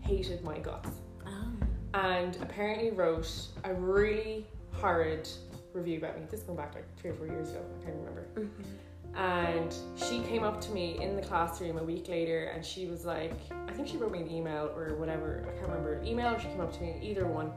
[0.00, 0.90] hated my guts
[1.26, 1.52] oh,
[1.94, 3.30] and apparently wrote
[3.64, 5.28] a really horrid
[5.72, 6.26] review about me.
[6.30, 8.26] This going back like three or four years ago, I can't remember.
[8.34, 9.16] mm-hmm.
[9.16, 13.04] And she came up to me in the classroom a week later and she was
[13.04, 13.34] like,
[13.68, 16.00] I think she wrote me an email or whatever, I can't remember.
[16.04, 17.50] Email she came up to me, either one.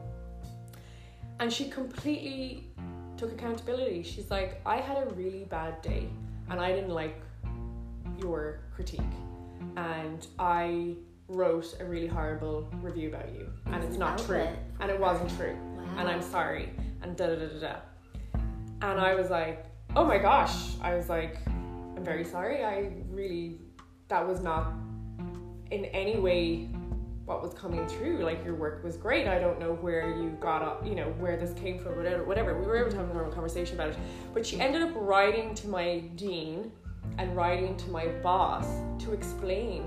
[1.38, 2.68] And she completely
[3.16, 4.02] took accountability.
[4.02, 6.08] She's like, I had a really bad day
[6.50, 7.20] and I didn't like
[8.20, 9.00] your critique.
[9.76, 10.94] And I
[11.28, 13.50] wrote a really horrible review about you.
[13.66, 14.38] And It's not true.
[14.38, 16.00] outlet And it wasn't true wow.
[16.00, 16.70] and I'm sorry,
[17.02, 17.76] and da da da da da.
[18.82, 20.76] And I was like, oh my gosh.
[20.80, 22.64] I was like, I'm very sorry.
[22.64, 23.58] I really,
[24.08, 24.72] that was not
[25.70, 26.68] in any way
[27.24, 28.18] what was coming through.
[28.18, 29.26] Like your work was great.
[29.26, 32.24] I don't know where you got up, you know, where this came from, whatever.
[32.24, 32.58] Whatever.
[32.58, 33.96] We were able to have a normal conversation about it.
[34.34, 36.70] But she ended up writing to my dean
[37.18, 38.66] and writing to my boss
[38.98, 39.82] to explain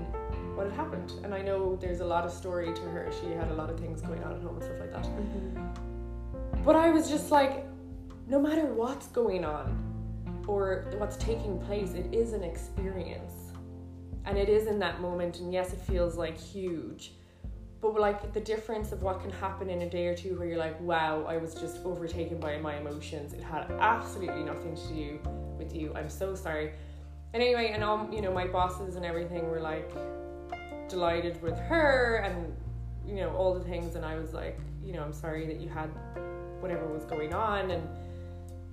[0.54, 1.12] what had happened.
[1.22, 3.10] And I know there's a lot of story to her.
[3.20, 5.04] She had a lot of things going on at home and stuff like that.
[5.04, 6.64] Mm-hmm.
[6.64, 7.64] But I was just like,
[8.26, 13.32] no matter what's going on or what's taking place, it is an experience.
[14.24, 17.12] And it is in that moment, and yes, it feels like huge.
[17.80, 20.58] But like the difference of what can happen in a day or two where you're
[20.58, 23.32] like, wow, I was just overtaken by my emotions.
[23.32, 25.20] It had absolutely nothing to do
[25.56, 25.92] with you.
[25.94, 26.72] I'm so sorry.
[27.34, 29.90] And anyway, and all you know, my bosses and everything were like
[30.88, 32.54] delighted with her and
[33.06, 35.68] you know, all the things and I was like, you know, I'm sorry that you
[35.68, 35.90] had
[36.60, 37.86] whatever was going on and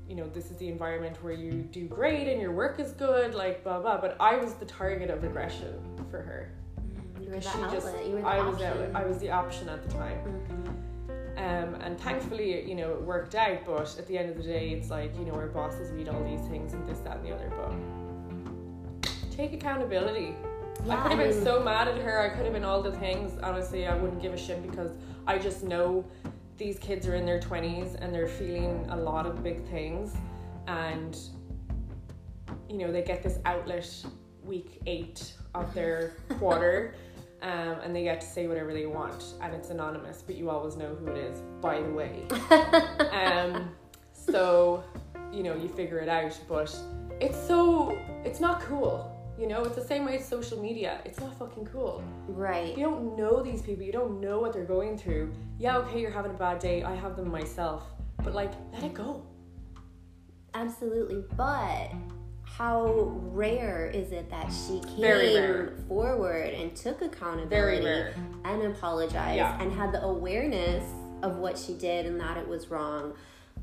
[0.08, 3.34] you know, this is the environment where you do great and your work is good,
[3.34, 4.00] like blah blah.
[4.00, 5.74] But I was the target of aggression
[6.12, 6.52] for her.
[7.20, 7.72] You were the She outlet.
[7.72, 10.20] just, you were the I was the, I was the option at the time.
[10.48, 10.72] Mhm.
[11.38, 13.66] Um, and thankfully, you know, it worked out.
[13.66, 16.24] But at the end of the day, it's like you know, our bosses read all
[16.24, 17.52] these things and this, that, and the other.
[17.58, 17.74] But
[19.36, 20.36] take accountability.
[20.90, 22.20] I could have been so mad at her.
[22.20, 23.38] I could have been all the things.
[23.42, 24.92] Honestly, I wouldn't give a shit because
[25.26, 26.06] I just know
[26.58, 30.14] these kids are in their twenties and they're feeling a lot of big things,
[30.68, 31.18] and
[32.70, 33.90] you know they get this outlet
[34.44, 36.96] week eight of their quarter.
[37.42, 40.78] Um, and they get to say whatever they want, and it's anonymous, but you always
[40.78, 42.24] know who it is, by the way.
[43.12, 43.70] um,
[44.14, 44.84] so,
[45.32, 46.76] you know, you figure it out, but
[47.22, 49.15] it's so, it's not cool.
[49.38, 51.00] You know, it's the same way as social media.
[51.04, 52.02] It's not fucking cool.
[52.28, 52.78] Right.
[52.78, 55.34] You don't know these people, you don't know what they're going through.
[55.60, 56.84] Yeah, okay, you're having a bad day.
[56.84, 57.84] I have them myself.
[58.24, 59.26] But, like, let it go.
[60.54, 61.92] Absolutely, but
[62.44, 68.14] how rare is it that she came forward and took accountability
[68.46, 69.62] and apologized Yeah.
[69.62, 70.90] and had the awareness
[71.22, 73.14] of what she did and that it was wrong?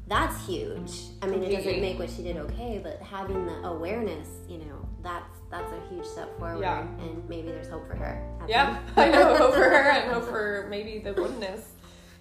[0.06, 1.00] That's huge.
[1.22, 4.86] I mean, it doesn't make what she did okay, but having the awareness, you know,
[5.02, 6.80] that's that's a huge step forward, Yeah.
[6.80, 8.20] and maybe there's hope for her.
[8.48, 8.80] Yeah.
[8.96, 9.36] I know.
[9.36, 11.74] Hope for her and hope for maybe the oneness,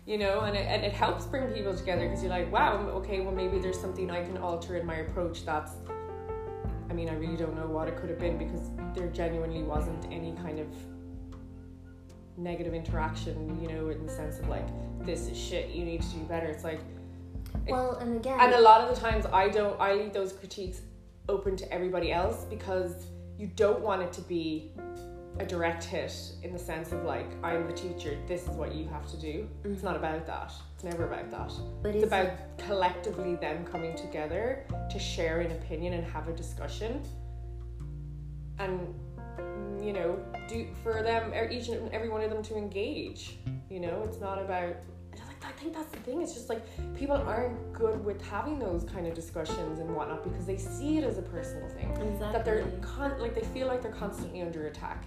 [0.06, 3.22] you know, and it, and it helps bring people together because you're like, wow, okay,
[3.22, 5.72] well, maybe there's something I can alter in my approach that's.
[6.90, 10.06] I mean, I really don't know what it could have been because there genuinely wasn't
[10.12, 10.68] any kind of
[12.38, 14.68] negative interaction, you know, in the sense of like,
[15.06, 16.48] this is shit, you need to do better.
[16.48, 16.82] It's like,
[17.66, 20.82] Well, and again, and a lot of the times I don't I leave those critiques
[21.30, 23.06] open to everybody else because
[23.42, 24.70] you don't want it to be
[25.40, 28.88] a direct hit in the sense of like I'm the teacher, this is what you
[28.90, 29.50] have to do.
[29.64, 30.54] It's not about that.
[30.76, 31.52] It's never about that.
[31.82, 37.02] but It's about collectively them coming together to share an opinion and have a discussion.
[38.60, 38.94] And
[39.84, 43.38] you know, do for them er, each and every one of them to engage.
[43.72, 44.76] You know, it's not about
[45.44, 46.22] I think that's the thing.
[46.22, 46.62] It's just like
[46.96, 51.04] people aren't good with having those kind of discussions and whatnot because they see it
[51.04, 51.90] as a personal thing.
[51.92, 52.32] exactly.
[52.32, 55.04] That they're con- like they feel like they're constantly under attack.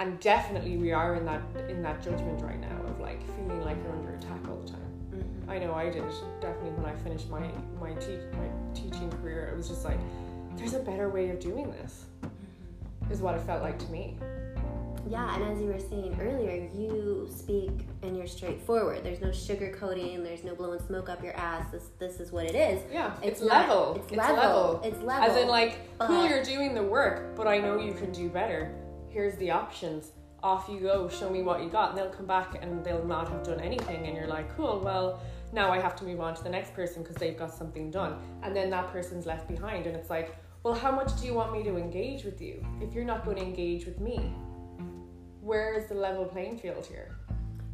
[0.00, 3.76] And definitely we are in that in that judgment right now of like feeling like
[3.82, 4.80] you're under attack all the time.
[5.12, 5.48] Mhm.
[5.48, 6.02] I know I did
[6.40, 7.48] definitely when I finished my
[7.80, 9.48] my te- my teaching career.
[9.52, 9.98] It was just like
[10.56, 12.06] there's a better way of doing this.
[13.10, 14.16] Is what it felt like to me.
[15.08, 19.04] Yeah, and as you were saying earlier, you speak and you're straightforward.
[19.04, 20.22] There's no sugarcoating.
[20.24, 21.70] There's no blowing smoke up your ass.
[21.70, 22.82] This this is what it is.
[22.92, 23.94] Yeah, it's, not- level.
[23.96, 24.80] It's, level.
[24.82, 25.30] It's level.
[25.30, 28.74] As in, like, cool, you're doing the work, but I know you can do better.
[29.08, 30.12] Here's the options.
[30.42, 31.08] Off you go.
[31.08, 31.90] Show me what you got.
[31.90, 34.06] And they'll come back and they'll not have done anything.
[34.06, 37.02] And you're like, cool, well, now I have to move on to the next person
[37.02, 38.18] because they've got something done.
[38.42, 39.86] And then that person's left behind.
[39.86, 42.92] And it's like, well, how much do you want me to engage with you if
[42.92, 44.34] you're not going to engage with me?
[45.44, 47.10] Where is the level playing field here?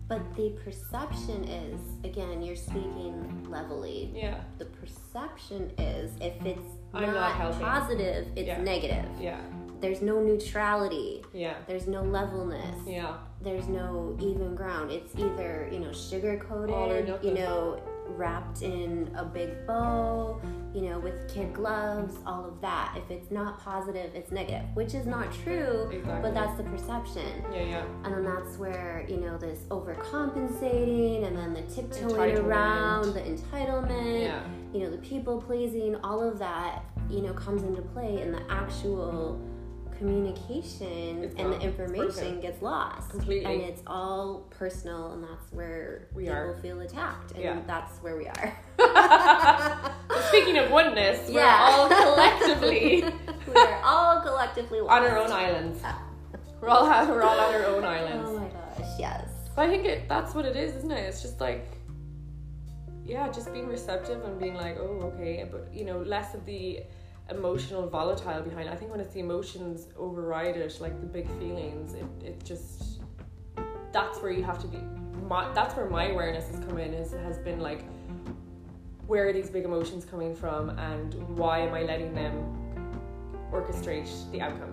[0.08, 4.10] But the perception is, again, you're speaking levelly.
[4.12, 6.60] Yeah, The perception is, if it's
[6.92, 8.60] I'm not not, positive, it's Yeah.
[8.60, 9.04] negative.
[9.20, 9.40] yeah,
[9.80, 11.24] There's no neutrality.
[11.32, 12.74] yeah, There's no levelness.
[12.86, 13.18] yeah.
[13.40, 14.90] There's no even ground.
[14.90, 17.80] It's either, you know, sugar coated, you know,
[18.16, 20.40] wrapped in a big bow,
[20.74, 22.94] you know, with kid gloves, all of that.
[22.96, 26.22] If it's not positive, it's negative, which is not true, Exactly.
[26.22, 27.44] but that's the perception.
[27.52, 27.84] Yeah, yeah.
[28.04, 34.22] And then that's where, you know, this overcompensating and then the tiptoeing around, the entitlement,
[34.22, 34.42] Yeah.
[34.72, 38.42] you know, the people pleasing, all of that, you know, comes into play in the
[38.50, 39.40] actual
[40.00, 42.40] communication It's and the information broken.
[42.40, 43.10] gets lost.
[43.10, 43.52] Completely.
[43.52, 46.58] And it's all personal and that's where We people are.
[46.62, 47.32] feel attacked.
[47.32, 47.60] And Yeah.
[47.66, 48.56] that's where we are.
[50.28, 53.04] Speaking of oneness, we're all collectively
[53.46, 54.92] we are all collectively lost.
[55.04, 55.82] on our own islands.
[56.60, 58.24] we're all we're all on our own islands.
[58.30, 59.28] Oh my gosh, yes.
[59.54, 61.00] But I think it that's what it is, isn't it?
[61.08, 61.66] It's just like
[63.04, 66.80] yeah, just being receptive and being like, oh, okay, but you know, less of the
[67.30, 68.68] emotional volatile behind.
[68.68, 68.72] it.
[68.72, 73.00] I think when it's the emotions override it, like the big feelings, it, it just
[73.92, 74.78] that's where you have to be.
[75.28, 76.94] My, that's where my awareness has come in.
[76.94, 77.84] Is has been like,
[79.06, 82.32] where are these big emotions coming from, and why am I letting them
[83.52, 84.72] orchestrate the outcome?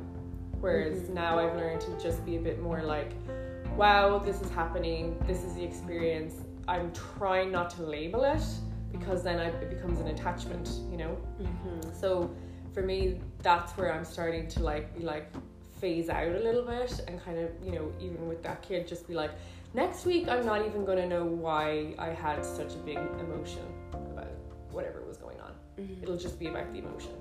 [0.60, 1.14] Whereas Mhm.
[1.14, 3.14] now I've learned to just be a bit more like,
[3.76, 5.18] wow, this is happening.
[5.28, 6.36] This is the experience.
[6.68, 8.42] I'm trying not to label it
[8.92, 11.18] because then I, it becomes an attachment, you know.
[11.42, 11.92] Mm-hmm.
[11.94, 12.30] So
[12.78, 15.34] for me, that's where I'm starting to like be like
[15.82, 19.08] phase out a little bit and kind of you know even with that kid just
[19.08, 19.32] be like
[19.74, 23.64] next week I'm not even going to know why I had such a big emotion
[23.94, 24.30] about
[24.70, 25.54] whatever was going on.
[25.80, 26.04] Mm-hmm.
[26.04, 27.14] It'll just be about the emotion.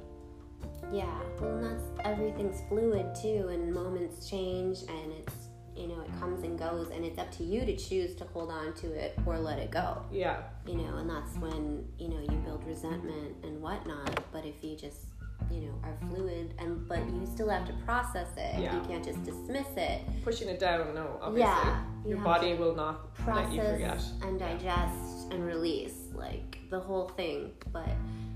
[0.93, 1.07] Yeah,
[1.41, 5.35] well, and that's everything's fluid too, and moments change, and it's
[5.75, 8.51] you know it comes and goes, and it's up to you to choose to hold
[8.51, 10.03] on to it or let it go.
[10.13, 14.23] Yeah, You know, and that's when you know you build resentment and whatnot.
[14.33, 15.16] But if you just
[15.51, 18.61] you know are fluid, and but you still have to process it.
[18.61, 18.75] Yeah.
[18.75, 20.03] You can't just dismiss it.
[20.25, 21.41] pushing it down, no, obviously.
[21.53, 23.89] Yeah, you Your body will not let you forget.
[23.91, 27.89] process and digest and release like the whole thing but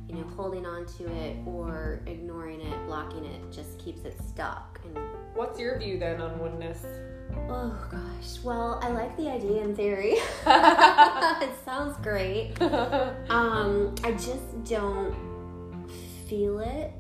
[0.08, 4.80] you know holding on to it or ignoring it blocking it just keeps it stuck
[4.84, 4.98] and
[5.34, 6.84] What's your view then on oneness?
[7.48, 10.14] oh gosh well i like the idea in theory
[10.46, 12.60] it sounds great
[13.30, 15.14] um i just don't
[16.28, 16.90] feel it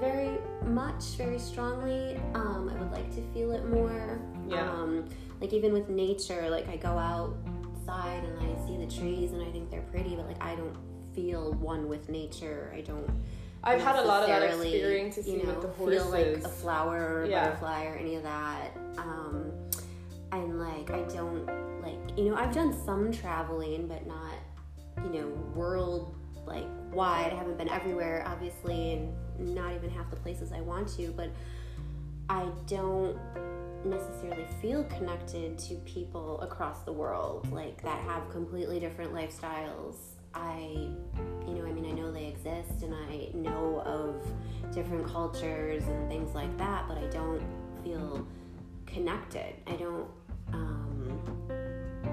[0.00, 2.16] very much very strongly.
[2.34, 4.20] Um i would like to feel it more.
[4.48, 4.70] Yeah.
[4.70, 5.08] um
[5.40, 9.50] like even with nature like i go outside and i see the trees and i
[9.50, 10.76] think they're pretty but like i don't
[11.14, 12.72] feel one with nature.
[12.76, 13.08] I don't
[13.64, 16.36] I've had a lot of that experience to see you know, with the feel like
[16.44, 17.44] a flower or a Yeah.
[17.48, 18.76] butterfly or any of that.
[18.96, 19.50] Um
[20.32, 21.44] and like i don't
[21.82, 24.34] like you know i've done some traveling but not
[25.04, 26.14] you know world
[26.46, 27.32] like wide.
[27.32, 31.30] I haven't been everywhere obviously and not even half the places i want to but
[32.28, 33.18] i don't
[33.84, 39.96] necessarily feel connected to people across the world like that have completely different lifestyles.
[40.34, 40.58] I
[41.48, 44.22] you know i mean i know they exist and i know of
[44.72, 47.42] different cultures and things like that but i don't
[47.82, 48.24] feel
[48.92, 49.54] connected.
[49.66, 50.08] I don't
[50.52, 51.20] um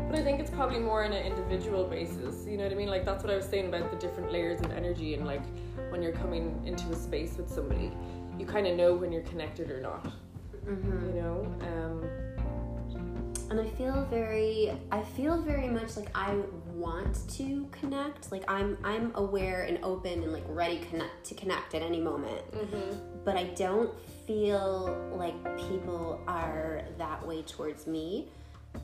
[0.08, 2.46] But I think it's probably more on an individual basis.
[2.48, 2.88] You know what I mean?
[2.90, 5.42] Like that's what I was saying about the different layers of energy and like
[5.90, 7.92] when you're coming into a space with somebody,
[8.40, 10.06] you kind of know when you're connected or not.
[10.66, 11.16] mhm.
[11.16, 11.56] You know?
[11.62, 12.10] Um,
[13.50, 16.36] and i feel very i feel very much like i
[16.74, 21.74] want to connect like i'm i'm aware and open and like ready connect to connect
[21.74, 22.42] at any moment
[23.24, 23.90] but I don't
[24.26, 28.28] feel like people are that way towards me.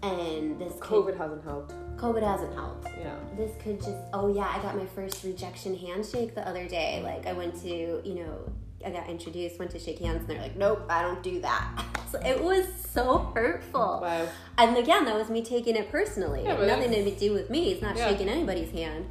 [0.02, 1.74] And this could, COVID hasn't helped.
[1.98, 2.88] COVID hasn't helped.
[3.00, 3.16] Yeah.
[3.38, 7.02] This could just oh yeah, I got my first rejection handshake the other day.
[7.04, 8.52] Like I went to you know
[8.86, 11.86] I got introduced, went to shake hands, and they're like, nope, I don't do that.
[12.14, 14.00] So it was so hurtful.
[14.04, 14.28] Wow.
[14.60, 16.44] And again, that was me taking it personally.
[16.44, 17.72] Yeah, It but had nothing to do with me.
[17.72, 18.08] It's not Yeah.
[18.10, 19.08] shaking anybody's hand.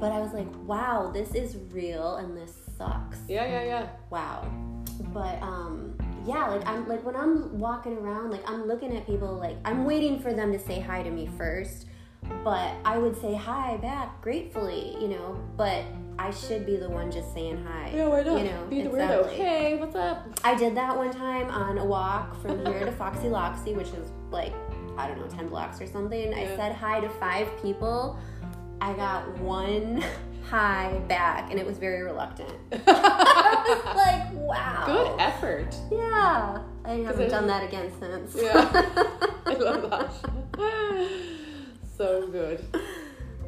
[0.00, 3.88] But I was like, wow, this is real and this sucks Yeah, yeah, yeah.
[4.10, 4.50] wow
[5.14, 5.94] but um
[6.26, 9.84] yeah like i'm like when i'm walking around like i'm looking at people like i'm
[9.84, 11.86] waiting for them to say hi to me first
[12.44, 15.82] but i would say hi back gratefully you know but
[16.18, 18.38] i should be the one just saying hi Yeah, why not?
[18.38, 19.32] you know Be the exactly.
[19.32, 19.36] weirdo.
[19.36, 20.26] Hey, what's up?
[20.44, 24.10] i did that one time on a walk from here to foxy loxy which is
[24.30, 24.52] like
[24.98, 28.18] i don't know 10 blocks or something i said hi to five people
[28.82, 30.04] i got one
[30.50, 32.50] hi back and it was very reluctant
[32.86, 35.76] I was like wow Good effort.
[35.92, 38.34] yeah, I haven't done that again since.
[38.34, 38.68] Yeah.
[39.46, 41.10] I love that.
[41.96, 42.64] so good.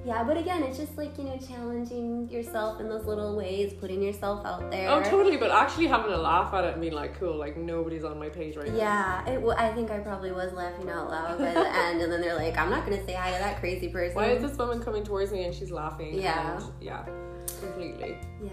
[0.04, 4.02] Yeah, but again, it's just like you know, challenging yourself in those little ways, putting
[4.02, 4.88] yourself out there.
[4.90, 5.36] Oh, totally.
[5.36, 8.28] But actually having a laugh at it and being like, cool, like nobody's on my
[8.28, 8.76] page right now.
[8.76, 12.10] Yeah, it, w- I think I probably was laughing out loud by the end, and
[12.12, 14.56] then they're like, "I'm not gonna say hi to that crazy person." Why is this
[14.58, 16.14] woman coming towards me and she's laughing?
[16.20, 16.60] Yeah.
[16.80, 17.04] Yeah,
[17.60, 18.16] completely.
[18.42, 18.50] Yeah,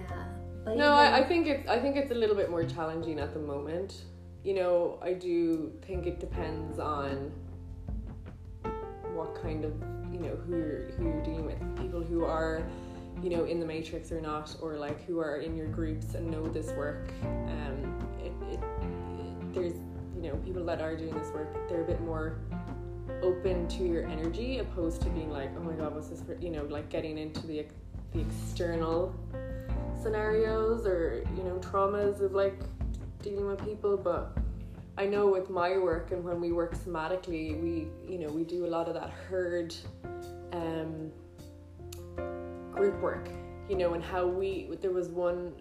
[0.66, 3.20] but No, even- I, I think it's I think it's a little bit more challenging
[3.20, 4.04] at the moment.
[4.44, 7.32] You know, I do think it depends on
[9.16, 9.74] what kind of
[10.12, 11.78] you know who you're who you're dealing with.
[11.78, 12.64] People who are
[13.22, 16.30] you know in the matrix or not, or like who are in your groups and
[16.30, 17.12] know this work.
[17.24, 19.74] Um, it, it, it there's
[20.16, 21.70] you know people that are doing this work.
[21.70, 22.40] They're a bit more
[23.22, 26.22] open to your energy opposed to being like, oh my god, what's this?
[26.22, 26.36] For?
[26.36, 27.66] You know, like getting into the
[28.14, 29.14] the external
[30.02, 32.60] scenarios or you know traumas of like
[33.22, 34.38] dealing with people but
[35.00, 38.66] I know with my work and when we work somatically, we you know we do
[38.66, 39.74] a lot of that herd
[40.52, 41.10] um,
[42.74, 43.30] group work.
[43.70, 45.54] You know, and how we there was one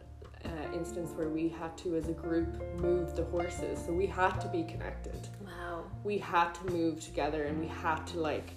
[0.45, 3.79] uh, instance where we had to, as a group, move the horses.
[3.85, 5.29] So we had to be connected.
[5.47, 5.85] Wow.
[6.03, 8.51] We had to move together, and we had to like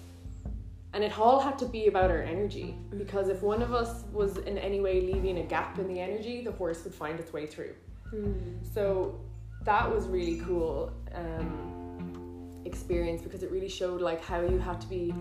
[0.94, 4.36] and it all had to be about our energy because if one of us was
[4.36, 7.46] in any way leaving a gap in the energy the horse would find its way
[7.46, 7.74] through
[8.12, 8.58] Mm.
[8.74, 9.18] so
[9.64, 14.86] that was really cool um, experience because it really showed like how you have to
[14.86, 15.14] be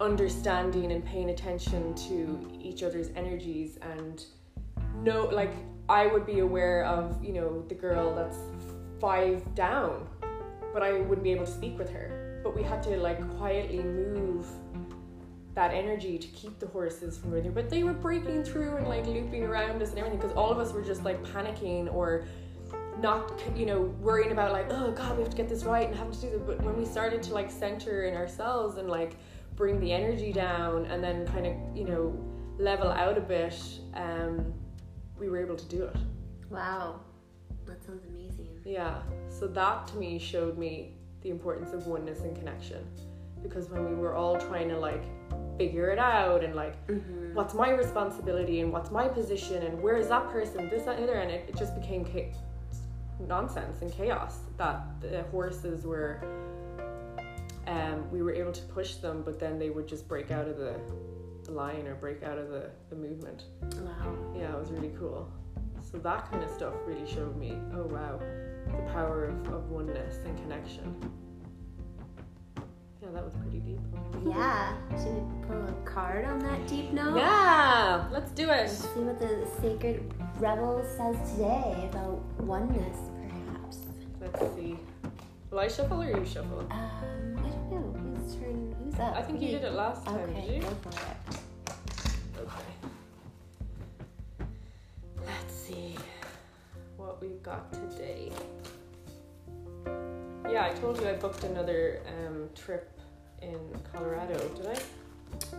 [0.00, 4.26] understanding and paying attention to each other's energies and
[5.02, 5.50] know like
[5.88, 8.38] i would be aware of you know the girl that's
[9.00, 10.06] five down
[10.72, 12.40] but i wouldn't be able to speak with her.
[12.44, 14.46] But we had to like quietly move
[15.54, 19.04] that energy to keep the horses from moving but they were breaking through and like
[19.06, 22.24] looping around us and everything because all of us were just like panicking or
[23.00, 25.96] not you know worrying about like oh god we have to get this right and
[25.96, 29.16] have to do this but when we started to like center in ourselves and like
[29.56, 32.12] bring the energy down and then kind of you know
[32.58, 33.54] level out a bit
[33.94, 34.52] um
[35.18, 35.96] we were able to do it
[36.50, 37.00] Wow.
[37.66, 38.48] That sounds amazing.
[38.64, 42.84] yeah so that to me showed me the importance of oneness and connection
[43.42, 45.04] because when we were all trying to like
[45.58, 47.34] figure it out and like Mm-hmm.
[47.34, 51.06] what's my responsibility and what's my position and where is that person this that and
[51.06, 52.04] the other and it, it just became
[53.26, 56.20] nonsense and chaos that the horses were
[57.66, 60.56] um, we were able to push them but then they would just break out of
[60.56, 60.74] the,
[61.44, 63.44] the line or break out of the, the movement
[63.80, 64.14] Wow.
[64.36, 65.30] yeah it was really cool
[65.90, 68.18] so that kind of stuff really showed me oh wow
[68.66, 70.94] the power of, of oneness and connection
[73.02, 73.78] yeah that was pretty deep
[74.26, 74.74] Yeah.
[74.96, 77.16] Should we pull a card on that deep note?
[77.16, 83.78] yeah let's do it See what the sacred rebel says today about oneness, perhaps.
[84.20, 84.78] Let's see.
[85.50, 86.60] Will I shuffle or you shuffle?
[86.70, 88.16] Um, I don't know.
[88.20, 88.74] Whose turn?
[88.84, 89.16] Who's up?
[89.16, 90.60] I think you did it last time, Okay, did you?
[90.62, 91.38] go for it.
[92.38, 92.64] Okay.
[95.26, 95.96] Let's see
[96.96, 98.30] what we've got today.
[100.50, 102.90] Yeah, I told you I booked another um, trip
[103.42, 103.58] in
[103.92, 104.78] Colorado, did I?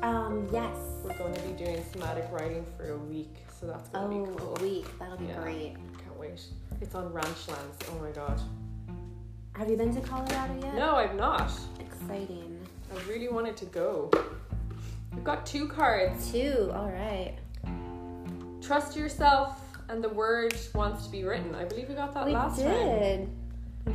[0.03, 0.75] Um, yes.
[1.03, 4.31] We're going to be doing somatic writing for a week, so that's going Oh, to
[4.31, 4.55] be cool.
[4.57, 4.99] a week.
[4.99, 5.41] That'll be Yeah.
[5.41, 5.75] great.
[6.03, 6.41] Can't wait.
[6.81, 7.77] It's on ranch lands.
[7.91, 8.39] Oh my god.
[9.53, 10.75] Have you been to Colorado yet?
[10.75, 11.51] No, I've not.
[11.79, 12.59] Exciting.
[12.95, 14.09] I really wanted to go.
[15.13, 16.31] We've got two cards.
[16.31, 16.71] Two.
[16.73, 17.35] All right.
[18.61, 21.55] Trust yourself and the word wants to be written.
[21.55, 22.67] I believe we got that we last time.
[22.67, 23.29] We did.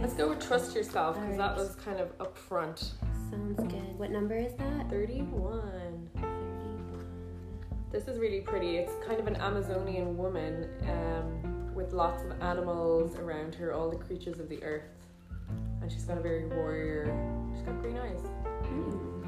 [0.03, 2.93] Let's go with trust yourself because that was kind of up front.
[3.35, 3.99] Sounds good.
[3.99, 4.89] What number is that?
[4.91, 6.09] 31.
[6.14, 7.05] 31.
[7.91, 8.76] This is really pretty.
[8.76, 13.97] It's kind of an Amazonian woman um, with lots of animals around her, all the
[13.97, 14.85] creatures of the earth.
[15.82, 17.07] And she's got a very warrior,
[17.55, 18.20] she's got green eyes.
[18.66, 19.22] Hmm.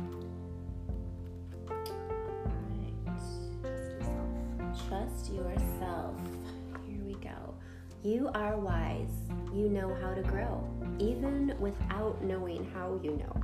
[1.66, 2.94] Right.
[3.07, 4.88] Trust yourself.
[4.88, 6.14] Trust yourself.
[6.86, 7.54] Here we go.
[8.04, 9.11] You are wise.
[9.52, 10.64] You know how to grow,
[11.00, 13.42] even without knowing how you know.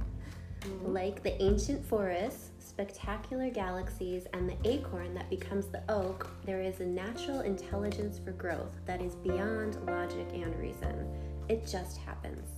[0.85, 6.81] Like the ancient forests, spectacular galaxies, and the acorn that becomes the oak, there is
[6.81, 11.09] a natural intelligence for growth that is beyond logic and reason.
[11.49, 12.49] It just happens.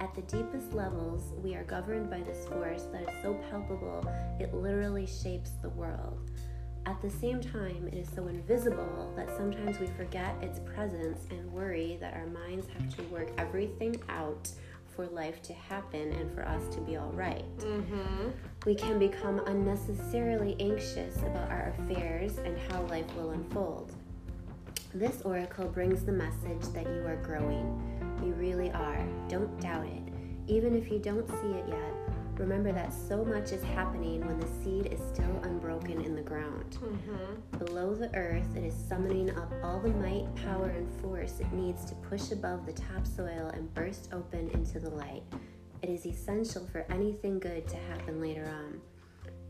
[0.00, 4.54] At the deepest levels, we are governed by this force that is so palpable it
[4.54, 6.30] literally shapes the world.
[6.86, 11.52] At the same time, it is so invisible that sometimes we forget its presence and
[11.52, 14.48] worry that our minds have to work everything out
[14.98, 17.44] for life to happen and for us to be all right.
[17.58, 18.30] Mm-hmm.
[18.66, 23.92] We can become unnecessarily anxious about our affairs and how life will unfold.
[24.92, 27.80] This oracle brings the message that you are growing.
[28.24, 29.06] You really are.
[29.28, 30.02] Don't doubt it.
[30.48, 31.94] Even if you don't see it yet,
[32.38, 36.78] remember that so much is happening when the seed is still unbroken in the ground.
[36.80, 37.58] Mm-hmm.
[37.64, 41.84] Below the earth, it is summoning up all the might, power, and force it needs
[41.86, 45.22] to push above the topsoil and burst open into the light.
[45.82, 48.80] It is essential for anything good to happen later on.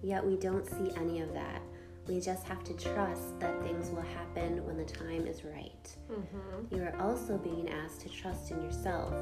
[0.03, 1.61] Yet we don't see any of that.
[2.07, 5.95] We just have to trust that things will happen when the time is right.
[6.11, 6.75] Mm-hmm.
[6.75, 9.13] You are also being asked to trust in yourself.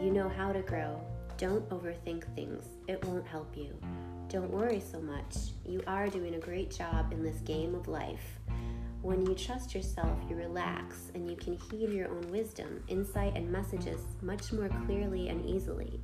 [0.00, 1.00] You know how to grow.
[1.36, 3.76] Don't overthink things, it won't help you.
[4.28, 5.34] Don't worry so much.
[5.66, 8.38] You are doing a great job in this game of life.
[9.02, 13.50] When you trust yourself, you relax and you can heed your own wisdom, insight, and
[13.50, 16.00] messages much more clearly and easily.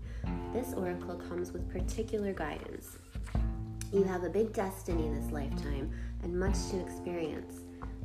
[0.53, 2.99] This oracle comes with particular guidance.
[3.93, 5.93] You have a big destiny this lifetime
[6.25, 7.61] and much to experience.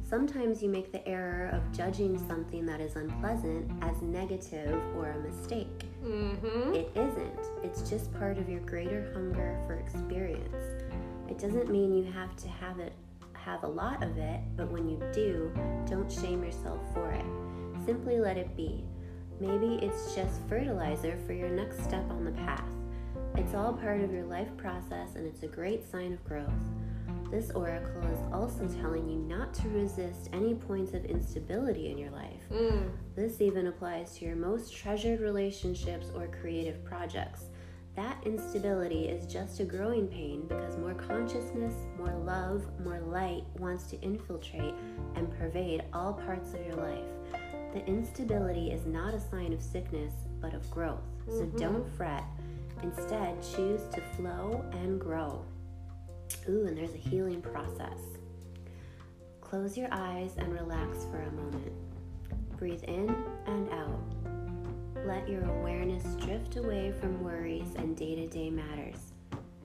[0.07, 5.19] Sometimes you make the error of judging something that is unpleasant as negative or a
[5.19, 5.85] mistake.
[6.03, 6.75] Mm-hmm.
[6.75, 7.39] It isn't.
[7.63, 10.83] It's just part of your greater hunger for experience.
[11.27, 12.93] It doesn't mean you have to have it
[13.33, 15.51] have a lot of it, but when you do,
[15.87, 17.25] don't shame yourself for it.
[17.85, 18.83] Simply let it be.
[19.39, 22.65] Maybe it's just fertilizer for your next step on the path.
[23.35, 26.49] It's all part of your life process and it's a great sign of growth.
[27.32, 32.11] This oracle is also telling you not to resist any points of instability in your
[32.11, 32.41] life.
[32.51, 32.89] Mm.
[33.15, 37.45] This even applies to your most treasured relationships or creative projects.
[37.95, 43.86] That instability is just a growing pain because more consciousness, more love, more light wants
[43.88, 44.73] to infiltrate
[45.15, 47.05] and pervade all parts of your life.
[47.73, 51.03] The instability is not a sign of sickness, but of growth.
[51.28, 52.23] So don't fret.
[52.84, 55.43] Instead, choose to flow and grow.
[56.49, 57.99] Ooh, and there's a healing process.
[59.41, 61.71] Close your eyes and relax for a moment.
[62.57, 63.15] Breathe in
[63.47, 63.99] and out.
[65.05, 69.13] Let your awareness drift away from worries and day to day matters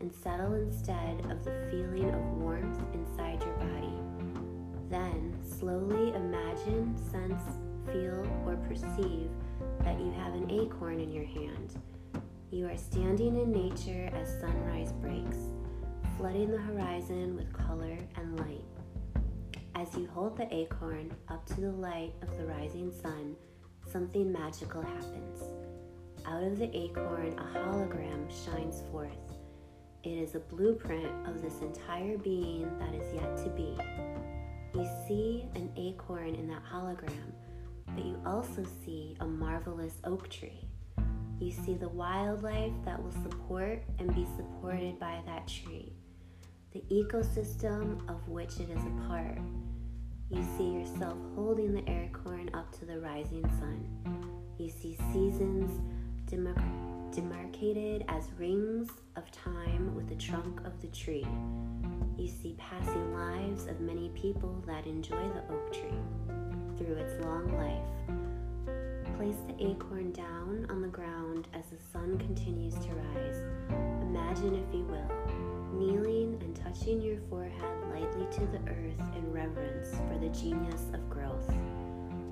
[0.01, 3.93] and settle instead of the feeling of warmth inside your body.
[4.89, 7.43] Then slowly imagine, sense,
[7.87, 9.31] feel, or perceive
[9.83, 11.75] that you have an acorn in your hand.
[12.51, 15.37] You are standing in nature as sunrise breaks,
[16.21, 18.62] flooding the horizon with color and light.
[19.75, 23.35] As you hold the acorn up to the light of the rising sun,
[23.91, 25.41] something magical happens.
[26.27, 29.16] Out of the acorn, a hologram shines forth.
[30.05, 33.79] It is a blueprint of this entire being that is yet to be.
[34.75, 37.33] You see an acorn in that hologram,
[37.95, 40.68] but you also see a marvelous oak tree.
[41.39, 45.95] You see the wildlife that will support and be supported by that tree,
[46.73, 49.39] the ecosystem of which it is a part.
[50.31, 53.85] You see yourself holding the acorn up to the rising sun.
[54.59, 55.81] You see seasons
[56.27, 56.55] demar-
[57.11, 61.27] demarcated as rings of time with the trunk of the tree.
[62.16, 65.99] You see passing lives of many people that enjoy the oak tree
[66.79, 69.16] through its long life.
[69.16, 73.43] Place the acorn down on the ground as the sun continues to rise.
[74.03, 74.70] Imagine, if
[77.31, 81.49] forehead lightly to the earth in reverence for the genius of growth.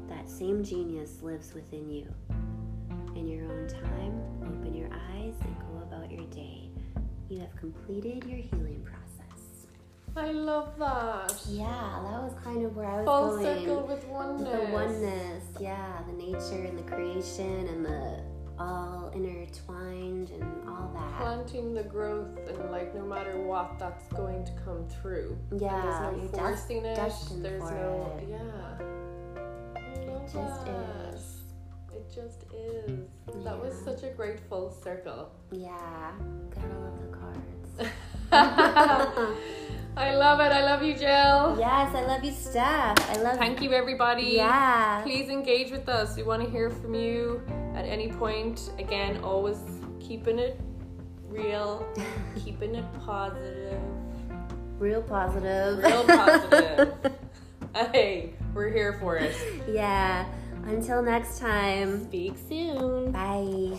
[0.09, 2.13] That same genius lives within you.
[3.15, 6.71] In your own time, open your eyes and go about your day.
[7.29, 9.67] You have completed your healing process.
[10.17, 11.33] I love that.
[11.49, 13.65] Yeah, that was kind of where I was Full going.
[13.67, 14.67] circle with oneness.
[14.67, 18.21] The oneness, yeah, the nature and the creation and the
[18.59, 21.17] all intertwined and all that.
[21.19, 25.37] Planting the growth and like no matter what that's going to come through.
[25.57, 26.97] Yeah, and there's no des- forcing it.
[26.97, 28.29] There's no it.
[28.31, 28.79] yeah.
[29.97, 31.15] it just that.
[31.15, 31.43] is.
[31.93, 33.45] It just is.
[33.45, 35.31] That was such a great full circle.
[35.53, 36.13] Yeah,
[36.55, 37.39] gotta love the cards.
[39.99, 40.53] I love it.
[40.53, 41.57] I love you, Jill.
[41.59, 43.11] yes, I love you, Steph.
[43.11, 44.35] I love Thank you, everybody.
[44.37, 45.01] Yeah.
[45.03, 46.17] Please engage with us.
[46.17, 47.43] We want to hear from you
[47.75, 48.71] at any point.
[48.79, 49.59] Again, always
[50.01, 50.59] keeping it
[51.29, 51.87] real,
[52.45, 53.81] keeping it positive,
[54.79, 55.79] Real positive.
[55.79, 56.95] real positive.
[57.93, 59.35] hey, we're here for it.
[59.69, 60.27] yeah.
[60.65, 62.05] Until next time.
[62.05, 63.11] Speak soon.
[63.11, 63.77] Bye.